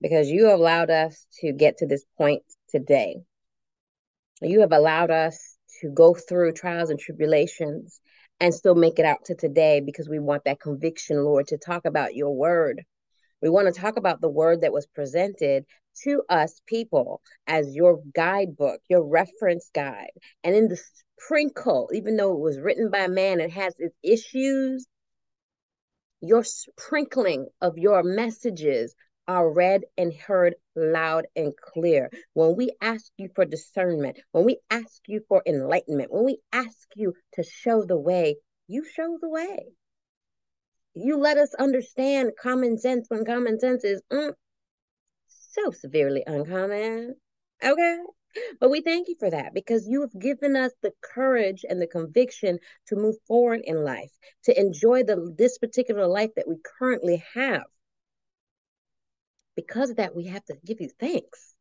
because 0.01 0.29
you 0.29 0.47
have 0.47 0.59
allowed 0.59 0.91
us 0.91 1.27
to 1.41 1.53
get 1.53 1.79
to 1.79 1.87
this 1.87 2.05
point 2.19 2.43
today. 2.71 3.17
You 4.43 4.61
have 4.61 4.73
allowed 4.73 5.11
us 5.11 5.57
to 5.81 5.89
go 5.91 6.15
through 6.15 6.53
trials 6.53 6.91
and 6.91 6.99
tribulations 6.99 8.01
and 8.41 8.55
still 8.55 8.75
make 8.75 8.99
it 8.99 9.05
out 9.05 9.25
to 9.27 9.35
today 9.35 9.81
because 9.81 10.09
we 10.09 10.19
want 10.19 10.45
that 10.45 10.61
conviction, 10.61 11.25
Lord, 11.25 11.49
to 11.49 11.59
talk 11.59 11.85
about 11.85 12.15
your 12.15 12.35
word 12.35 12.85
we 13.45 13.51
want 13.51 13.73
to 13.73 13.79
talk 13.79 13.99
about 13.99 14.23
the 14.23 14.31
word 14.31 14.63
that 14.63 14.73
was 14.73 14.87
presented 14.87 15.67
to 16.03 16.23
us 16.31 16.63
people 16.67 17.21
as 17.47 17.75
your 17.75 18.01
guidebook, 18.15 18.81
your 18.89 19.07
reference 19.07 19.71
guide. 19.75 20.13
And 20.43 20.57
in 20.57 20.69
the 20.69 20.81
sprinkle, 21.19 21.91
even 21.93 22.17
though 22.17 22.33
it 22.33 22.41
was 22.41 22.59
written 22.59 22.91
by 22.91 23.01
a 23.01 23.09
man, 23.09 23.41
it 23.41 23.51
has 23.51 23.75
its 23.79 23.95
issues. 24.03 24.87
Your 26.23 26.43
sprinkling 26.43 27.49
of 27.61 27.77
your 27.77 28.03
messages 28.03 28.95
are 29.29 29.51
read 29.51 29.83
and 29.97 30.13
heard 30.13 30.55
loud 30.77 31.27
and 31.37 31.57
clear. 31.57 32.11
When 32.35 32.57
we 32.57 32.73
ask 32.81 33.11
you 33.17 33.29
for 33.35 33.45
discernment, 33.45 34.19
when 34.33 34.45
we 34.45 34.59
ask 34.71 35.03
you 35.07 35.23
for 35.29 35.43
enlightenment, 35.47 36.13
when 36.13 36.25
we 36.25 36.39
ask 36.53 36.89
you 36.97 37.15
to 37.35 37.43
show 37.43 37.85
the 37.85 37.99
way, 37.99 38.37
you 38.67 38.85
show 38.85 39.19
the 39.21 39.29
way 39.29 39.75
you 40.95 41.19
let 41.19 41.39
us 41.39 41.53
understand 41.55 42.33
common 42.41 42.79
sense 42.79 43.07
when 43.09 43.25
common 43.25 43.59
sense 43.59 43.85
is 43.85 44.01
mm, 44.13 44.33
so 45.27 45.71
severely 45.73 46.23
uncommon. 46.27 47.15
Okay. 47.63 47.99
But 48.61 48.71
we 48.71 48.81
thank 48.81 49.09
you 49.09 49.15
for 49.19 49.31
that 49.31 49.55
because 49.55 49.87
you 49.87 50.01
have 50.01 50.21
given 50.21 50.57
us 50.57 50.73
the 50.83 50.93
courage 51.03 51.65
and 51.69 51.81
the 51.81 51.87
conviction 51.87 52.59
to 52.89 52.97
move 52.97 53.15
forward 53.29 53.61
in 53.63 53.85
life, 53.85 54.11
to 54.45 54.59
enjoy 54.59 55.05
the 55.05 55.33
this 55.37 55.59
particular 55.59 56.07
life 56.07 56.31
that 56.37 56.49
we 56.49 56.57
currently 56.79 57.23
have. 57.35 57.63
Because 59.57 59.91
of 59.91 59.97
that, 59.97 60.15
we 60.15 60.27
have 60.27 60.45
to 60.47 60.57
give 60.65 60.81
you 60.81 60.89
thanks, 60.99 61.55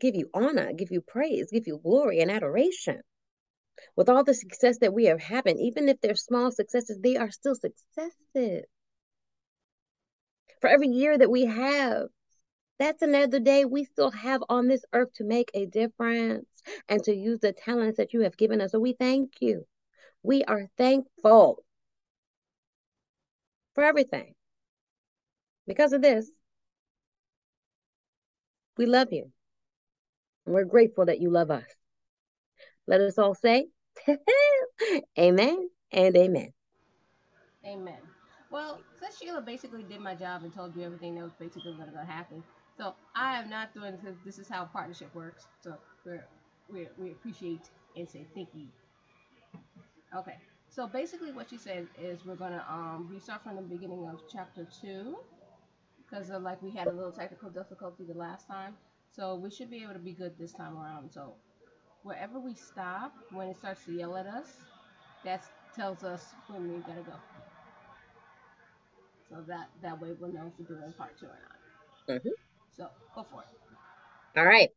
give 0.00 0.14
you 0.14 0.28
honor, 0.34 0.72
give 0.72 0.90
you 0.90 1.00
praise, 1.00 1.50
give 1.52 1.66
you 1.66 1.78
glory 1.82 2.20
and 2.20 2.30
adoration. 2.30 3.02
With 3.96 4.08
all 4.08 4.24
the 4.24 4.34
success 4.34 4.78
that 4.78 4.92
we 4.92 5.08
are 5.08 5.18
having, 5.18 5.58
even 5.58 5.88
if 5.88 6.00
they're 6.00 6.16
small 6.16 6.50
successes, 6.50 6.98
they 7.00 7.16
are 7.16 7.30
still 7.30 7.54
successes. 7.54 8.64
For 10.60 10.68
every 10.68 10.88
year 10.88 11.16
that 11.16 11.30
we 11.30 11.44
have, 11.46 12.08
that's 12.78 13.02
another 13.02 13.40
day 13.40 13.64
we 13.64 13.84
still 13.84 14.10
have 14.10 14.42
on 14.48 14.68
this 14.68 14.84
earth 14.92 15.12
to 15.14 15.24
make 15.24 15.50
a 15.54 15.66
difference 15.66 16.46
and 16.88 17.02
to 17.04 17.14
use 17.14 17.40
the 17.40 17.52
talents 17.52 17.98
that 17.98 18.12
you 18.12 18.20
have 18.22 18.36
given 18.36 18.60
us. 18.60 18.72
So 18.72 18.78
we 18.78 18.92
thank 18.92 19.40
you. 19.40 19.66
We 20.22 20.44
are 20.44 20.68
thankful 20.76 21.62
for 23.74 23.84
everything. 23.84 24.34
Because 25.66 25.92
of 25.92 26.02
this, 26.02 26.30
we 28.78 28.86
love 28.86 29.08
you. 29.12 29.30
And 30.46 30.54
we're 30.54 30.64
grateful 30.64 31.06
that 31.06 31.20
you 31.20 31.30
love 31.30 31.50
us. 31.50 31.64
Let 32.86 33.00
us 33.02 33.18
all 33.18 33.34
say, 33.34 33.66
Amen 35.18 35.68
and 35.92 36.16
Amen. 36.16 36.52
Amen. 37.66 37.98
Well, 38.50 38.80
since 38.98 39.18
Sheila 39.18 39.42
basically 39.42 39.82
did 39.82 40.00
my 40.00 40.14
job 40.14 40.42
and 40.42 40.54
told 40.54 40.74
you 40.74 40.82
everything 40.82 41.14
that 41.16 41.24
was 41.24 41.34
basically 41.38 41.74
going 41.74 41.92
to 41.92 42.04
happen, 42.04 42.42
so 42.78 42.94
I 43.14 43.36
am 43.38 43.50
not 43.50 43.74
doing 43.74 43.98
this. 44.02 44.16
This 44.24 44.38
is 44.38 44.48
how 44.48 44.64
partnership 44.64 45.14
works. 45.14 45.46
So 45.60 45.74
we 46.06 46.18
we 46.72 46.86
we 46.96 47.10
appreciate 47.10 47.68
and 47.96 48.08
say 48.08 48.24
thank 48.34 48.48
you. 48.54 48.68
Okay. 50.16 50.36
So 50.70 50.86
basically, 50.86 51.32
what 51.32 51.50
she 51.50 51.58
said 51.58 51.88
is 52.00 52.24
we're 52.24 52.36
gonna 52.36 52.64
um, 52.70 53.08
restart 53.10 53.42
from 53.42 53.56
the 53.56 53.62
beginning 53.62 54.06
of 54.06 54.20
chapter 54.32 54.66
two, 54.80 55.18
because 56.08 56.30
like 56.30 56.62
we 56.62 56.70
had 56.70 56.86
a 56.86 56.92
little 56.92 57.12
technical 57.12 57.50
difficulty 57.50 58.04
the 58.04 58.18
last 58.18 58.46
time. 58.46 58.74
So 59.10 59.34
we 59.36 59.50
should 59.50 59.70
be 59.70 59.82
able 59.82 59.94
to 59.94 59.98
be 59.98 60.12
good 60.12 60.38
this 60.38 60.52
time 60.52 60.76
around. 60.76 61.10
So 61.12 61.34
wherever 62.02 62.38
we 62.38 62.54
stop, 62.54 63.14
when 63.32 63.48
it 63.48 63.56
starts 63.56 63.84
to 63.86 63.92
yell 63.92 64.16
at 64.16 64.26
us, 64.26 64.46
that 65.24 65.44
tells 65.74 66.04
us 66.04 66.26
when 66.48 66.72
we 66.72 66.78
gotta 66.80 67.02
go. 67.02 67.14
So 69.30 69.44
that 69.46 69.68
that 69.82 70.00
way 70.00 70.12
we'll 70.18 70.32
know 70.32 70.46
if 70.46 70.52
we're 70.58 70.76
doing 70.76 70.92
part 70.92 71.18
two 71.18 71.26
or 71.26 71.38
not. 72.08 72.16
Mm-hmm. 72.16 72.28
So 72.76 72.88
go 73.14 73.26
for 73.30 73.42
it. 73.42 74.38
All 74.38 74.46
right. 74.46 74.70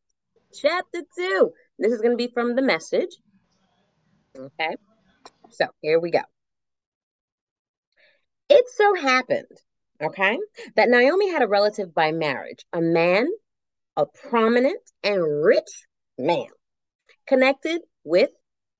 Chapter 0.53 1.01
two. 1.15 1.51
This 1.79 1.93
is 1.93 2.01
going 2.01 2.11
to 2.11 2.17
be 2.17 2.31
from 2.33 2.55
the 2.55 2.61
message. 2.61 3.15
Okay. 4.37 4.75
So 5.51 5.67
here 5.81 5.99
we 5.99 6.11
go. 6.11 6.21
It 8.49 8.65
so 8.75 8.95
happened, 8.95 9.47
okay, 10.01 10.37
that 10.75 10.89
Naomi 10.89 11.31
had 11.31 11.41
a 11.41 11.47
relative 11.47 11.93
by 11.93 12.11
marriage, 12.11 12.65
a 12.73 12.81
man, 12.81 13.27
a 13.97 14.05
prominent 14.05 14.81
and 15.03 15.43
rich 15.43 15.85
man, 16.17 16.47
connected 17.27 17.81
with 18.03 18.29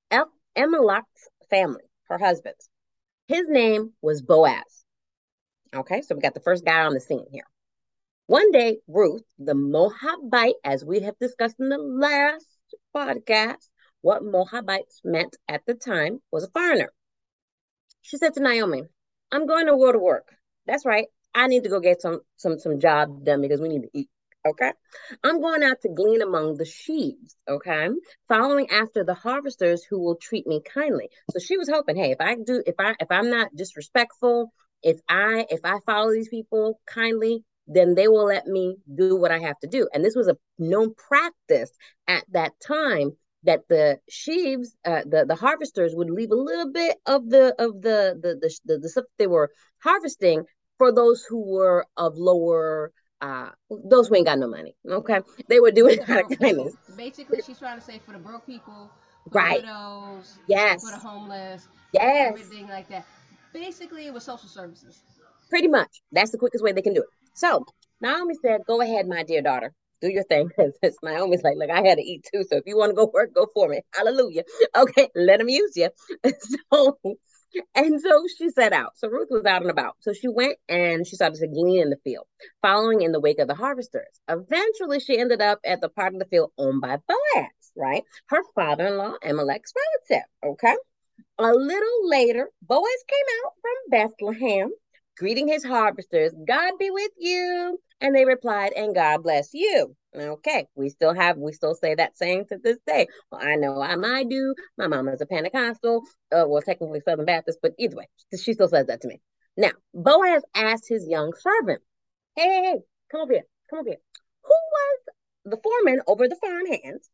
El- 0.10 0.32
Elimelech's 0.56 1.28
family, 1.50 1.84
her 2.10 2.18
husband. 2.18 2.56
His 3.28 3.48
name 3.48 3.94
was 4.02 4.22
Boaz. 4.22 4.84
Okay, 5.74 6.02
so 6.02 6.16
we 6.16 6.22
got 6.22 6.34
the 6.34 6.42
first 6.42 6.66
guy 6.66 6.82
on 6.82 6.94
the 6.94 7.00
scene 7.00 7.26
here. 7.32 7.46
One 8.28 8.52
day, 8.52 8.80
Ruth, 8.88 9.24
the 9.40 9.56
Moabite, 9.56 10.56
as 10.64 10.86
we 10.86 11.02
have 11.02 11.18
discussed 11.20 11.60
in 11.60 11.70
the 11.70 11.78
last 11.78 12.46
podcast, 12.96 13.68
what 14.02 14.24
Moabites 14.24 15.02
meant 15.04 15.36
at 15.48 15.66
the 15.66 15.74
time 15.74 16.22
was 16.32 16.44
a 16.44 16.50
foreigner. 16.52 16.92
She 18.02 18.18
said 18.18 18.34
to 18.34 18.40
Naomi, 18.42 18.84
I'm 19.32 19.46
going 19.48 19.68
to 19.68 19.74
go 19.74 19.92
to 19.92 20.00
work. 20.00 20.28
That's 20.66 20.86
right. 20.86 21.08
I 21.34 21.48
need 21.48 21.64
to 21.64 21.70
go 21.70 21.80
get 21.80 22.02
some 22.02 22.22
some 22.38 22.60
some 22.60 22.80
job 22.80 23.24
done 23.24 23.42
because 23.42 23.62
we 23.62 23.70
need 23.70 23.84
to 23.84 23.90
eat. 23.94 24.10
Okay. 24.46 24.72
I'm 25.24 25.40
going 25.40 25.64
out 25.64 25.82
to 25.82 25.90
glean 25.90 26.22
among 26.22 26.58
the 26.58 26.66
sheaves. 26.66 27.36
Okay. 27.48 27.90
Following 28.28 28.70
after 28.72 29.04
the 29.04 29.14
harvesters 29.14 29.84
who 29.84 30.00
will 30.00 30.16
treat 30.16 30.48
me 30.48 30.62
kindly. 30.62 31.10
So 31.32 31.40
she 31.40 31.58
was 31.58 31.70
hoping, 31.70 31.96
hey, 31.96 32.12
if 32.12 32.20
I 32.20 32.36
do, 32.36 32.64
if 32.66 32.76
I 32.80 32.96
if 33.00 33.12
I'm 33.12 33.30
not 33.30 33.56
disrespectful, 33.56 34.52
if 34.84 35.00
I 35.08 35.46
if 35.50 35.62
I 35.64 35.80
follow 35.86 36.12
these 36.12 36.30
people 36.30 36.80
kindly, 36.88 37.44
then 37.68 37.96
they 37.96 38.08
will 38.08 38.26
let 38.26 38.48
me 38.48 38.78
do 38.94 39.16
what 39.16 39.32
I 39.32 39.40
have 39.40 39.60
to 39.60 39.68
do. 39.68 39.88
And 39.94 40.04
this 40.04 40.16
was 40.16 40.28
a 40.28 40.38
known 40.58 40.94
practice 40.96 41.72
at 42.08 42.24
that 42.32 42.54
time 42.60 43.12
that 43.44 43.62
the 43.70 44.00
sheaves, 44.10 44.76
uh, 44.86 45.02
the 45.06 45.26
the 45.26 45.36
harvesters 45.36 45.94
would 45.96 46.10
leave 46.10 46.32
a 46.32 46.36
little 46.36 46.72
bit 46.72 46.98
of 47.06 47.30
the 47.30 47.56
of 47.60 47.82
the 47.82 48.18
the 48.22 48.36
the, 48.42 48.60
the, 48.66 48.78
the 48.80 48.90
stuff 48.90 49.06
they 49.18 49.28
were 49.28 49.50
harvesting 49.84 50.46
for 50.78 50.92
those 50.94 51.24
who 51.24 51.40
were 51.42 51.86
of 51.98 52.18
lower 52.18 52.92
uh 53.22 53.50
those 53.70 54.08
who 54.08 54.16
ain't 54.16 54.26
got 54.26 54.40
no 54.40 54.48
money. 54.48 54.76
Okay, 54.88 55.22
they 55.48 55.60
were 55.60 55.72
doing 55.72 55.98
it 56.00 56.10
out 56.10 56.32
of 56.32 56.40
kindness. 56.40 56.76
Basically, 56.96 57.42
she's 57.46 57.60
trying 57.60 57.80
to 57.80 57.86
say 57.86 58.00
for 58.06 58.14
the 58.14 58.20
broke 58.20 58.46
people, 58.46 58.90
right? 59.32 59.62
widows, 59.62 60.38
yes, 60.48 60.82
for 60.82 60.92
the 60.92 60.98
homeless, 60.98 61.68
yes, 61.94 62.30
everything 62.30 62.68
like 62.68 62.90
that. 62.90 63.06
Basically, 63.54 64.08
it 64.08 64.14
was 64.14 64.24
social 64.24 64.50
services. 64.50 65.04
Pretty 65.50 65.68
much. 65.68 66.02
That's 66.14 66.32
the 66.32 66.38
quickest 66.38 66.64
way 66.64 66.72
they 66.72 66.82
can 66.82 66.94
do 66.94 67.02
it. 67.02 67.10
So 67.34 67.66
Naomi 68.00 68.36
said, 68.42 68.62
Go 68.66 68.82
ahead, 68.82 69.08
my 69.08 69.24
dear 69.24 69.42
daughter. 69.42 69.74
Do 70.02 70.10
your 70.10 70.24
thing. 70.24 70.50
Because 70.50 70.98
Naomi's 71.04 71.44
like, 71.44 71.58
Look, 71.58 71.70
I 71.70 71.88
had 71.88 71.98
to 71.98 72.04
eat 72.04 72.26
too. 72.32 72.44
So 72.50 72.58
if 72.58 72.64
you 72.66 72.78
want 72.78 72.92
to 72.92 72.96
go 72.96 73.10
work, 73.14 73.34
go 73.34 73.48
for 73.54 73.68
me. 73.70 73.82
Hallelujah. 73.94 74.44
Okay, 74.76 75.10
let 75.16 75.40
them 75.40 75.50
use 75.50 75.76
you. 75.76 75.90
so 76.74 76.98
And 77.76 78.00
so 78.02 78.24
she 78.38 78.50
set 78.50 78.74
out. 78.74 78.92
So 78.96 79.10
Ruth 79.10 79.28
was 79.30 79.46
out 79.46 79.62
and 79.62 79.72
about. 79.72 79.96
So 80.00 80.14
she 80.14 80.28
went 80.28 80.58
and 80.70 81.06
she 81.06 81.16
started 81.16 81.40
to 81.40 81.48
glean 81.48 81.82
in 81.82 81.90
the 81.90 81.98
field, 82.04 82.26
following 82.62 83.02
in 83.02 83.12
the 83.12 83.20
wake 83.20 83.40
of 83.40 83.48
the 83.48 83.56
harvesters. 83.56 84.20
Eventually, 84.30 85.00
she 85.00 85.18
ended 85.18 85.42
up 85.42 85.60
at 85.66 85.82
the 85.82 85.90
part 85.90 86.14
of 86.14 86.20
the 86.20 86.26
field 86.26 86.52
owned 86.58 86.82
by 86.82 86.98
Boaz, 87.08 87.52
right? 87.76 88.04
Her 88.28 88.42
father 88.56 88.88
in 88.88 88.98
law, 88.98 89.16
Amalek's 89.24 89.74
relative. 90.10 90.28
Okay. 90.44 90.76
A 91.40 91.52
little 91.54 92.10
later, 92.10 92.50
Boaz 92.62 93.04
came 93.08 93.46
out 93.46 93.54
from 93.62 93.74
Bethlehem, 93.90 94.72
greeting 95.18 95.48
his 95.48 95.64
harvesters. 95.64 96.34
God 96.48 96.74
be 96.80 96.90
with 96.90 97.12
you. 97.18 97.78
And 98.02 98.16
they 98.16 98.26
replied, 98.26 98.74
and 98.76 98.96
God 98.96 99.22
bless 99.22 99.54
you. 99.54 99.96
Okay, 100.16 100.66
we 100.76 100.90
still 100.90 101.14
have, 101.14 101.38
we 101.38 101.54
still 101.54 101.76
say 101.76 101.94
that 101.94 102.18
saying 102.18 102.46
to 102.50 102.58
this 102.58 102.80
day. 102.88 103.08
Well, 103.32 103.42
I 103.44 103.56
know 103.56 103.80
I 103.80 103.96
might 103.96 104.28
do. 104.28 104.56
My 104.78 104.88
mama's 104.88 105.22
a 105.22 105.28
Pentecostal, 105.28 106.02
uh, 106.36 106.46
well, 106.48 106.64
technically 106.64 107.02
Southern 107.02 107.26
Baptist, 107.26 107.60
but 107.62 107.74
either 107.78 107.96
way, 107.96 108.10
she 108.38 108.54
still 108.54 108.68
says 108.68 108.88
that 108.88 109.02
to 109.02 109.08
me. 109.08 109.22
Now, 109.56 109.72
Boaz 109.94 110.44
asked 110.56 110.90
his 110.90 111.08
young 111.08 111.32
servant, 111.40 111.82
hey, 112.36 112.48
hey, 112.48 112.62
hey, 112.64 112.76
come 113.12 113.22
over 113.22 113.34
here, 113.34 113.46
come 113.70 113.80
over 113.80 113.90
here. 113.90 114.00
Who 114.44 114.50
was 114.50 115.00
the 115.46 115.58
foreman 115.62 116.02
over 116.08 116.28
the 116.28 116.38
farm 116.42 116.66
hands? 116.66 117.10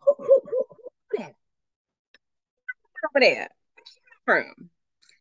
Who, 0.00 0.14
who, 0.18 0.40
who, 0.44 0.64
who 0.70 1.18
that? 1.18 1.34
Over 3.10 3.20
there. 3.20 3.48
From. 4.24 4.70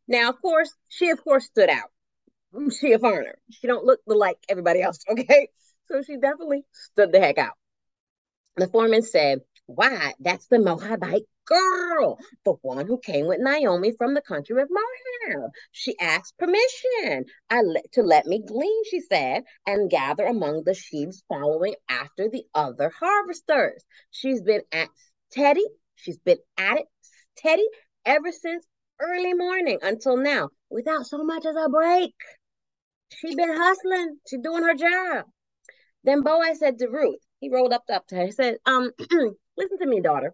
Now, 0.07 0.29
of 0.29 0.41
course, 0.41 0.73
she 0.87 1.09
of 1.09 1.21
course 1.23 1.45
stood 1.45 1.69
out. 1.69 1.91
She 2.79 2.93
a 2.93 2.99
foreigner. 2.99 3.37
She 3.51 3.67
don't 3.67 3.85
look 3.85 3.99
like 4.05 4.37
everybody 4.49 4.81
else, 4.81 4.99
okay? 5.09 5.49
So 5.87 6.01
she 6.01 6.17
definitely 6.17 6.65
stood 6.71 7.11
the 7.11 7.19
heck 7.19 7.37
out. 7.37 7.53
The 8.57 8.67
foreman 8.67 9.01
said, 9.01 9.39
Why, 9.65 10.13
that's 10.19 10.47
the 10.47 10.59
Moabite 10.59 11.23
girl, 11.45 12.19
the 12.45 12.53
one 12.61 12.85
who 12.85 12.99
came 12.99 13.25
with 13.25 13.39
Naomi 13.39 13.93
from 13.97 14.13
the 14.13 14.21
country 14.21 14.61
of 14.61 14.69
Moab. 14.69 15.51
She 15.71 15.97
asked 15.99 16.37
permission 16.37 17.25
I 17.49 17.61
to 17.93 18.03
let 18.03 18.25
me 18.27 18.43
glean, 18.45 18.83
she 18.85 18.99
said, 19.01 19.43
and 19.65 19.89
gather 19.89 20.25
among 20.25 20.63
the 20.63 20.73
sheaves 20.73 21.23
following 21.27 21.75
after 21.89 22.29
the 22.29 22.43
other 22.53 22.91
harvesters. 22.99 23.83
She's 24.11 24.41
been 24.41 24.61
at 24.71 24.89
Teddy. 25.31 25.65
she's 25.95 26.19
been 26.19 26.39
at 26.57 26.77
it 26.79 26.85
steady 27.37 27.67
ever 28.05 28.31
since 28.31 28.65
early 28.99 29.33
morning 29.33 29.79
until 29.81 30.17
now 30.17 30.49
without 30.69 31.05
so 31.05 31.23
much 31.23 31.45
as 31.45 31.55
a 31.55 31.69
break. 31.69 32.13
She 33.11 33.35
been 33.35 33.55
hustling. 33.55 34.17
She 34.27 34.37
doing 34.37 34.63
her 34.63 34.75
job. 34.75 35.25
Then 36.03 36.21
Boaz 36.21 36.59
said 36.59 36.79
to 36.79 36.87
Ruth, 36.87 37.19
he 37.39 37.49
rolled 37.49 37.73
up, 37.73 37.83
up 37.91 38.07
to 38.07 38.15
her, 38.15 38.25
he 38.25 38.31
said, 38.31 38.57
um, 38.65 38.91
listen 39.57 39.79
to 39.79 39.85
me, 39.85 40.01
daughter. 40.01 40.33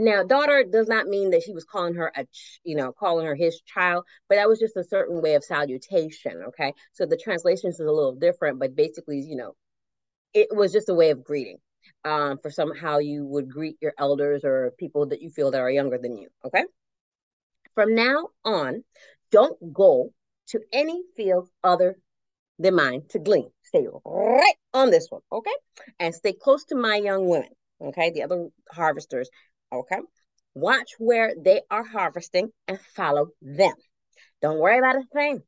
Now, 0.00 0.22
daughter 0.22 0.64
does 0.64 0.86
not 0.86 1.08
mean 1.08 1.30
that 1.30 1.42
he 1.42 1.52
was 1.52 1.64
calling 1.64 1.94
her 1.94 2.12
a, 2.14 2.24
you 2.62 2.76
know, 2.76 2.92
calling 2.92 3.26
her 3.26 3.34
his 3.34 3.60
child, 3.62 4.04
but 4.28 4.36
that 4.36 4.48
was 4.48 4.60
just 4.60 4.76
a 4.76 4.84
certain 4.84 5.20
way 5.20 5.34
of 5.34 5.42
salutation. 5.42 6.44
Okay. 6.48 6.72
So 6.92 7.04
the 7.04 7.16
translations 7.16 7.80
is 7.80 7.86
a 7.86 7.92
little 7.92 8.14
different, 8.14 8.60
but 8.60 8.76
basically, 8.76 9.18
you 9.20 9.36
know, 9.36 9.56
it 10.32 10.48
was 10.52 10.72
just 10.72 10.88
a 10.88 10.94
way 10.94 11.10
of 11.10 11.24
greeting. 11.24 11.58
Um, 12.04 12.38
for 12.38 12.50
somehow 12.50 12.98
you 12.98 13.24
would 13.26 13.50
greet 13.50 13.76
your 13.80 13.94
elders 13.98 14.44
or 14.44 14.72
people 14.78 15.06
that 15.06 15.20
you 15.20 15.30
feel 15.30 15.50
that 15.50 15.60
are 15.60 15.70
younger 15.70 15.98
than 15.98 16.16
you. 16.16 16.28
Okay. 16.44 16.64
From 17.74 17.94
now 17.94 18.28
on, 18.44 18.84
don't 19.30 19.72
go 19.72 20.12
to 20.48 20.60
any 20.72 21.02
field 21.16 21.48
other 21.62 21.98
than 22.58 22.74
mine 22.74 23.02
to 23.10 23.18
glean. 23.18 23.50
Stay 23.62 23.86
right 24.04 24.54
on 24.74 24.90
this 24.90 25.08
one, 25.10 25.20
okay? 25.30 25.54
And 26.00 26.14
stay 26.14 26.32
close 26.32 26.64
to 26.66 26.76
my 26.76 26.96
young 26.96 27.28
women, 27.28 27.50
okay? 27.80 28.10
The 28.10 28.22
other 28.22 28.48
harvesters, 28.72 29.28
okay? 29.72 29.98
Watch 30.54 30.92
where 30.98 31.34
they 31.38 31.62
are 31.70 31.84
harvesting 31.84 32.50
and 32.66 32.80
follow 32.96 33.28
them. 33.42 33.74
Don't 34.40 34.58
worry 34.58 34.78
about 34.78 34.96
a 34.96 35.04
thing. 35.12 35.42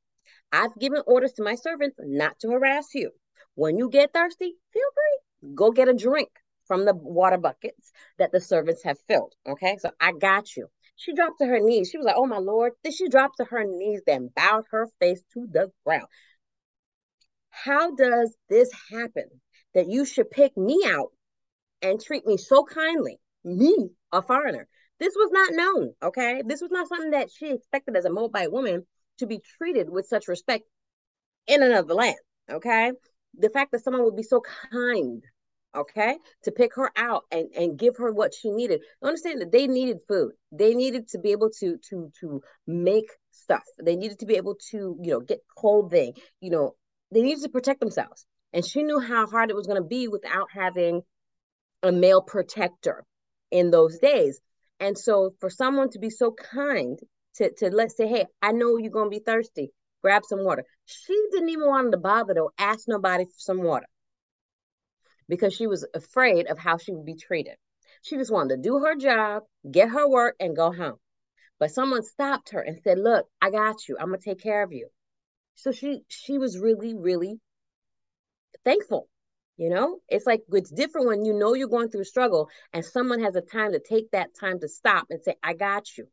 I've 0.52 0.76
given 0.78 1.02
orders 1.06 1.32
to 1.34 1.42
my 1.42 1.54
servants 1.54 1.96
not 2.00 2.38
to 2.40 2.50
harass 2.50 2.88
you. 2.94 3.10
When 3.54 3.78
you 3.78 3.88
get 3.88 4.12
thirsty, 4.12 4.54
feel 4.72 4.82
free. 4.94 5.54
Go 5.54 5.70
get 5.70 5.88
a 5.88 5.94
drink 5.94 6.28
from 6.66 6.84
the 6.84 6.94
water 6.94 7.38
buckets 7.38 7.92
that 8.18 8.32
the 8.32 8.40
servants 8.40 8.82
have 8.84 8.98
filled. 9.08 9.34
Okay, 9.48 9.76
so 9.80 9.90
I 10.00 10.12
got 10.12 10.56
you. 10.56 10.68
She 11.00 11.14
dropped 11.14 11.38
to 11.38 11.46
her 11.46 11.60
knees. 11.60 11.88
She 11.88 11.96
was 11.96 12.04
like, 12.04 12.16
Oh 12.18 12.26
my 12.26 12.36
Lord. 12.36 12.74
Then 12.82 12.92
she 12.92 13.08
dropped 13.08 13.38
to 13.38 13.44
her 13.44 13.64
knees, 13.64 14.02
then 14.06 14.28
bowed 14.36 14.66
her 14.70 14.86
face 15.00 15.22
to 15.32 15.46
the 15.50 15.72
ground. 15.82 16.06
How 17.48 17.94
does 17.94 18.36
this 18.50 18.70
happen 18.90 19.40
that 19.72 19.88
you 19.88 20.04
should 20.04 20.30
pick 20.30 20.54
me 20.58 20.84
out 20.86 21.10
and 21.80 21.98
treat 21.98 22.26
me 22.26 22.36
so 22.36 22.64
kindly? 22.64 23.18
Me, 23.44 23.88
a 24.12 24.20
foreigner. 24.20 24.68
This 24.98 25.14
was 25.16 25.30
not 25.32 25.54
known, 25.54 25.94
okay? 26.02 26.42
This 26.44 26.60
was 26.60 26.70
not 26.70 26.88
something 26.88 27.12
that 27.12 27.30
she 27.30 27.50
expected 27.50 27.96
as 27.96 28.04
a 28.04 28.10
Moabite 28.10 28.52
woman 28.52 28.86
to 29.20 29.26
be 29.26 29.40
treated 29.56 29.88
with 29.88 30.06
such 30.06 30.28
respect 30.28 30.64
in 31.46 31.62
another 31.62 31.94
land, 31.94 32.18
okay? 32.50 32.92
The 33.38 33.48
fact 33.48 33.72
that 33.72 33.82
someone 33.82 34.04
would 34.04 34.16
be 34.16 34.22
so 34.22 34.42
kind, 34.70 35.24
okay, 35.74 36.16
to 36.44 36.52
pick 36.52 36.74
her 36.76 36.90
out 36.96 37.24
and, 37.30 37.48
and 37.56 37.78
give 37.78 37.96
her 37.98 38.12
what 38.12 38.34
she 38.34 38.50
needed. 38.50 38.80
Understand 39.02 39.40
that 39.40 39.52
they 39.52 39.66
needed 39.66 39.98
food. 40.08 40.32
They 40.52 40.74
needed 40.74 41.08
to 41.08 41.18
be 41.18 41.32
able 41.32 41.50
to 41.60 41.78
to 41.90 42.10
to 42.20 42.42
make 42.66 43.10
stuff. 43.30 43.62
They 43.82 43.96
needed 43.96 44.20
to 44.20 44.26
be 44.26 44.36
able 44.36 44.56
to, 44.70 44.96
you 45.00 45.10
know, 45.10 45.20
get 45.20 45.40
clothing, 45.56 46.14
you 46.40 46.50
know, 46.50 46.74
they 47.12 47.22
needed 47.22 47.42
to 47.42 47.48
protect 47.48 47.80
themselves. 47.80 48.26
And 48.52 48.64
she 48.64 48.82
knew 48.82 49.00
how 49.00 49.26
hard 49.26 49.50
it 49.50 49.56
was 49.56 49.66
going 49.66 49.80
to 49.80 49.88
be 49.88 50.08
without 50.08 50.48
having 50.52 51.02
a 51.82 51.92
male 51.92 52.22
protector 52.22 53.04
in 53.50 53.70
those 53.70 53.98
days. 53.98 54.40
And 54.78 54.96
so 54.96 55.34
for 55.40 55.50
someone 55.50 55.90
to 55.90 55.98
be 55.98 56.10
so 56.10 56.32
kind 56.32 56.98
to, 57.36 57.52
to 57.58 57.70
let's 57.70 57.96
say, 57.96 58.08
hey, 58.08 58.26
I 58.42 58.52
know 58.52 58.76
you're 58.76 58.90
going 58.90 59.10
to 59.10 59.18
be 59.18 59.22
thirsty, 59.24 59.70
grab 60.02 60.22
some 60.24 60.44
water. 60.44 60.64
She 60.84 61.16
didn't 61.32 61.50
even 61.50 61.68
want 61.68 61.92
to 61.92 61.98
bother 61.98 62.34
to 62.34 62.48
ask 62.58 62.86
nobody 62.88 63.24
for 63.24 63.38
some 63.38 63.62
water 63.62 63.86
because 65.30 65.54
she 65.54 65.66
was 65.66 65.86
afraid 65.94 66.48
of 66.48 66.58
how 66.58 66.76
she 66.76 66.92
would 66.92 67.06
be 67.06 67.14
treated. 67.14 67.54
She 68.02 68.16
just 68.16 68.32
wanted 68.32 68.56
to 68.56 68.62
do 68.62 68.80
her 68.80 68.96
job, 68.96 69.44
get 69.70 69.90
her 69.90 70.08
work, 70.08 70.36
and 70.40 70.56
go 70.56 70.72
home. 70.72 70.96
But 71.58 71.70
someone 71.70 72.02
stopped 72.02 72.50
her 72.50 72.60
and 72.60 72.80
said, 72.82 72.98
Look, 72.98 73.26
I 73.40 73.50
got 73.50 73.88
you. 73.88 73.96
I'm 73.98 74.12
to 74.12 74.18
take 74.18 74.40
care 74.40 74.62
of 74.62 74.72
you. 74.72 74.88
So 75.54 75.72
she 75.72 76.02
she 76.08 76.38
was 76.38 76.58
really 76.58 76.94
really 76.94 77.38
thankful. 78.64 79.08
You 79.56 79.68
know, 79.68 79.98
it's 80.08 80.26
like 80.26 80.42
it's 80.52 80.70
different 80.70 81.06
when 81.06 81.24
you 81.24 81.34
know 81.34 81.54
you're 81.54 81.68
going 81.68 81.90
through 81.90 82.00
a 82.00 82.06
struggle 82.06 82.48
and 82.72 82.84
someone 82.84 83.20
has 83.22 83.36
a 83.36 83.42
time 83.42 83.72
to 83.72 83.78
take 83.78 84.10
that 84.12 84.30
time 84.38 84.58
to 84.60 84.68
stop 84.68 85.06
and 85.10 85.22
say, 85.22 85.34
I 85.42 85.52
got 85.52 85.98
you. 85.98 86.08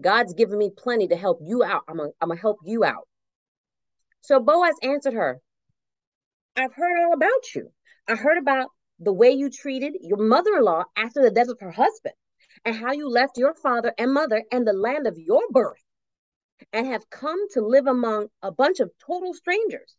God's 0.00 0.34
given 0.34 0.58
me 0.58 0.70
plenty 0.76 1.06
to 1.08 1.16
help 1.16 1.38
you 1.42 1.62
out. 1.62 1.82
I'm 1.88 1.98
gonna, 1.98 2.10
I'm 2.20 2.28
gonna 2.28 2.40
help 2.40 2.58
you 2.64 2.84
out. 2.84 3.06
So 4.22 4.40
Boaz 4.40 4.74
answered 4.82 5.14
her, 5.14 5.40
I've 6.56 6.74
heard 6.74 6.98
all 7.04 7.12
about 7.12 7.54
you. 7.54 7.72
I 8.08 8.14
heard 8.14 8.38
about 8.38 8.70
the 9.00 9.12
way 9.12 9.30
you 9.30 9.50
treated 9.50 9.94
your 10.00 10.18
mother 10.18 10.56
in 10.56 10.62
law 10.62 10.84
after 10.96 11.20
the 11.22 11.30
death 11.30 11.48
of 11.48 11.58
her 11.60 11.72
husband, 11.72 12.14
and 12.64 12.76
how 12.76 12.92
you 12.92 13.08
left 13.08 13.38
your 13.38 13.54
father 13.54 13.92
and 13.98 14.12
mother 14.12 14.44
and 14.52 14.66
the 14.66 14.72
land 14.72 15.06
of 15.06 15.18
your 15.18 15.42
birth 15.50 15.82
and 16.72 16.86
have 16.86 17.10
come 17.10 17.48
to 17.50 17.60
live 17.60 17.86
among 17.86 18.28
a 18.42 18.52
bunch 18.52 18.80
of 18.80 18.90
total 19.04 19.34
strangers. 19.34 19.96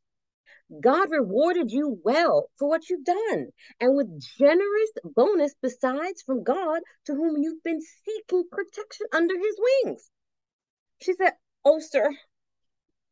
God 0.81 1.11
rewarded 1.11 1.71
you 1.71 1.99
well 2.03 2.49
for 2.57 2.67
what 2.67 2.89
you've 2.89 3.03
done 3.05 3.49
and 3.79 3.95
with 3.95 4.19
generous 4.37 4.91
bonus 5.03 5.53
besides 5.61 6.21
from 6.23 6.43
God 6.43 6.81
to 7.05 7.13
whom 7.13 7.41
you've 7.41 7.63
been 7.63 7.81
seeking 7.81 8.45
protection 8.49 9.07
under 9.13 9.37
his 9.37 9.59
wings. 9.83 10.09
She 11.01 11.13
said, 11.13 11.33
Oh, 11.63 11.79
sir, 11.79 12.09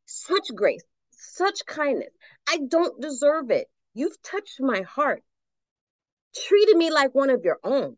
such 0.05 0.47
grace, 0.55 0.83
such 1.23 1.65
kindness. 1.65 2.13
I 2.47 2.59
don't 2.67 3.01
deserve 3.01 3.51
it. 3.51 3.67
You've 3.93 4.21
touched 4.21 4.59
my 4.59 4.81
heart, 4.81 5.23
treated 6.35 6.77
me 6.77 6.91
like 6.91 7.13
one 7.13 7.29
of 7.29 7.43
your 7.43 7.59
own, 7.63 7.97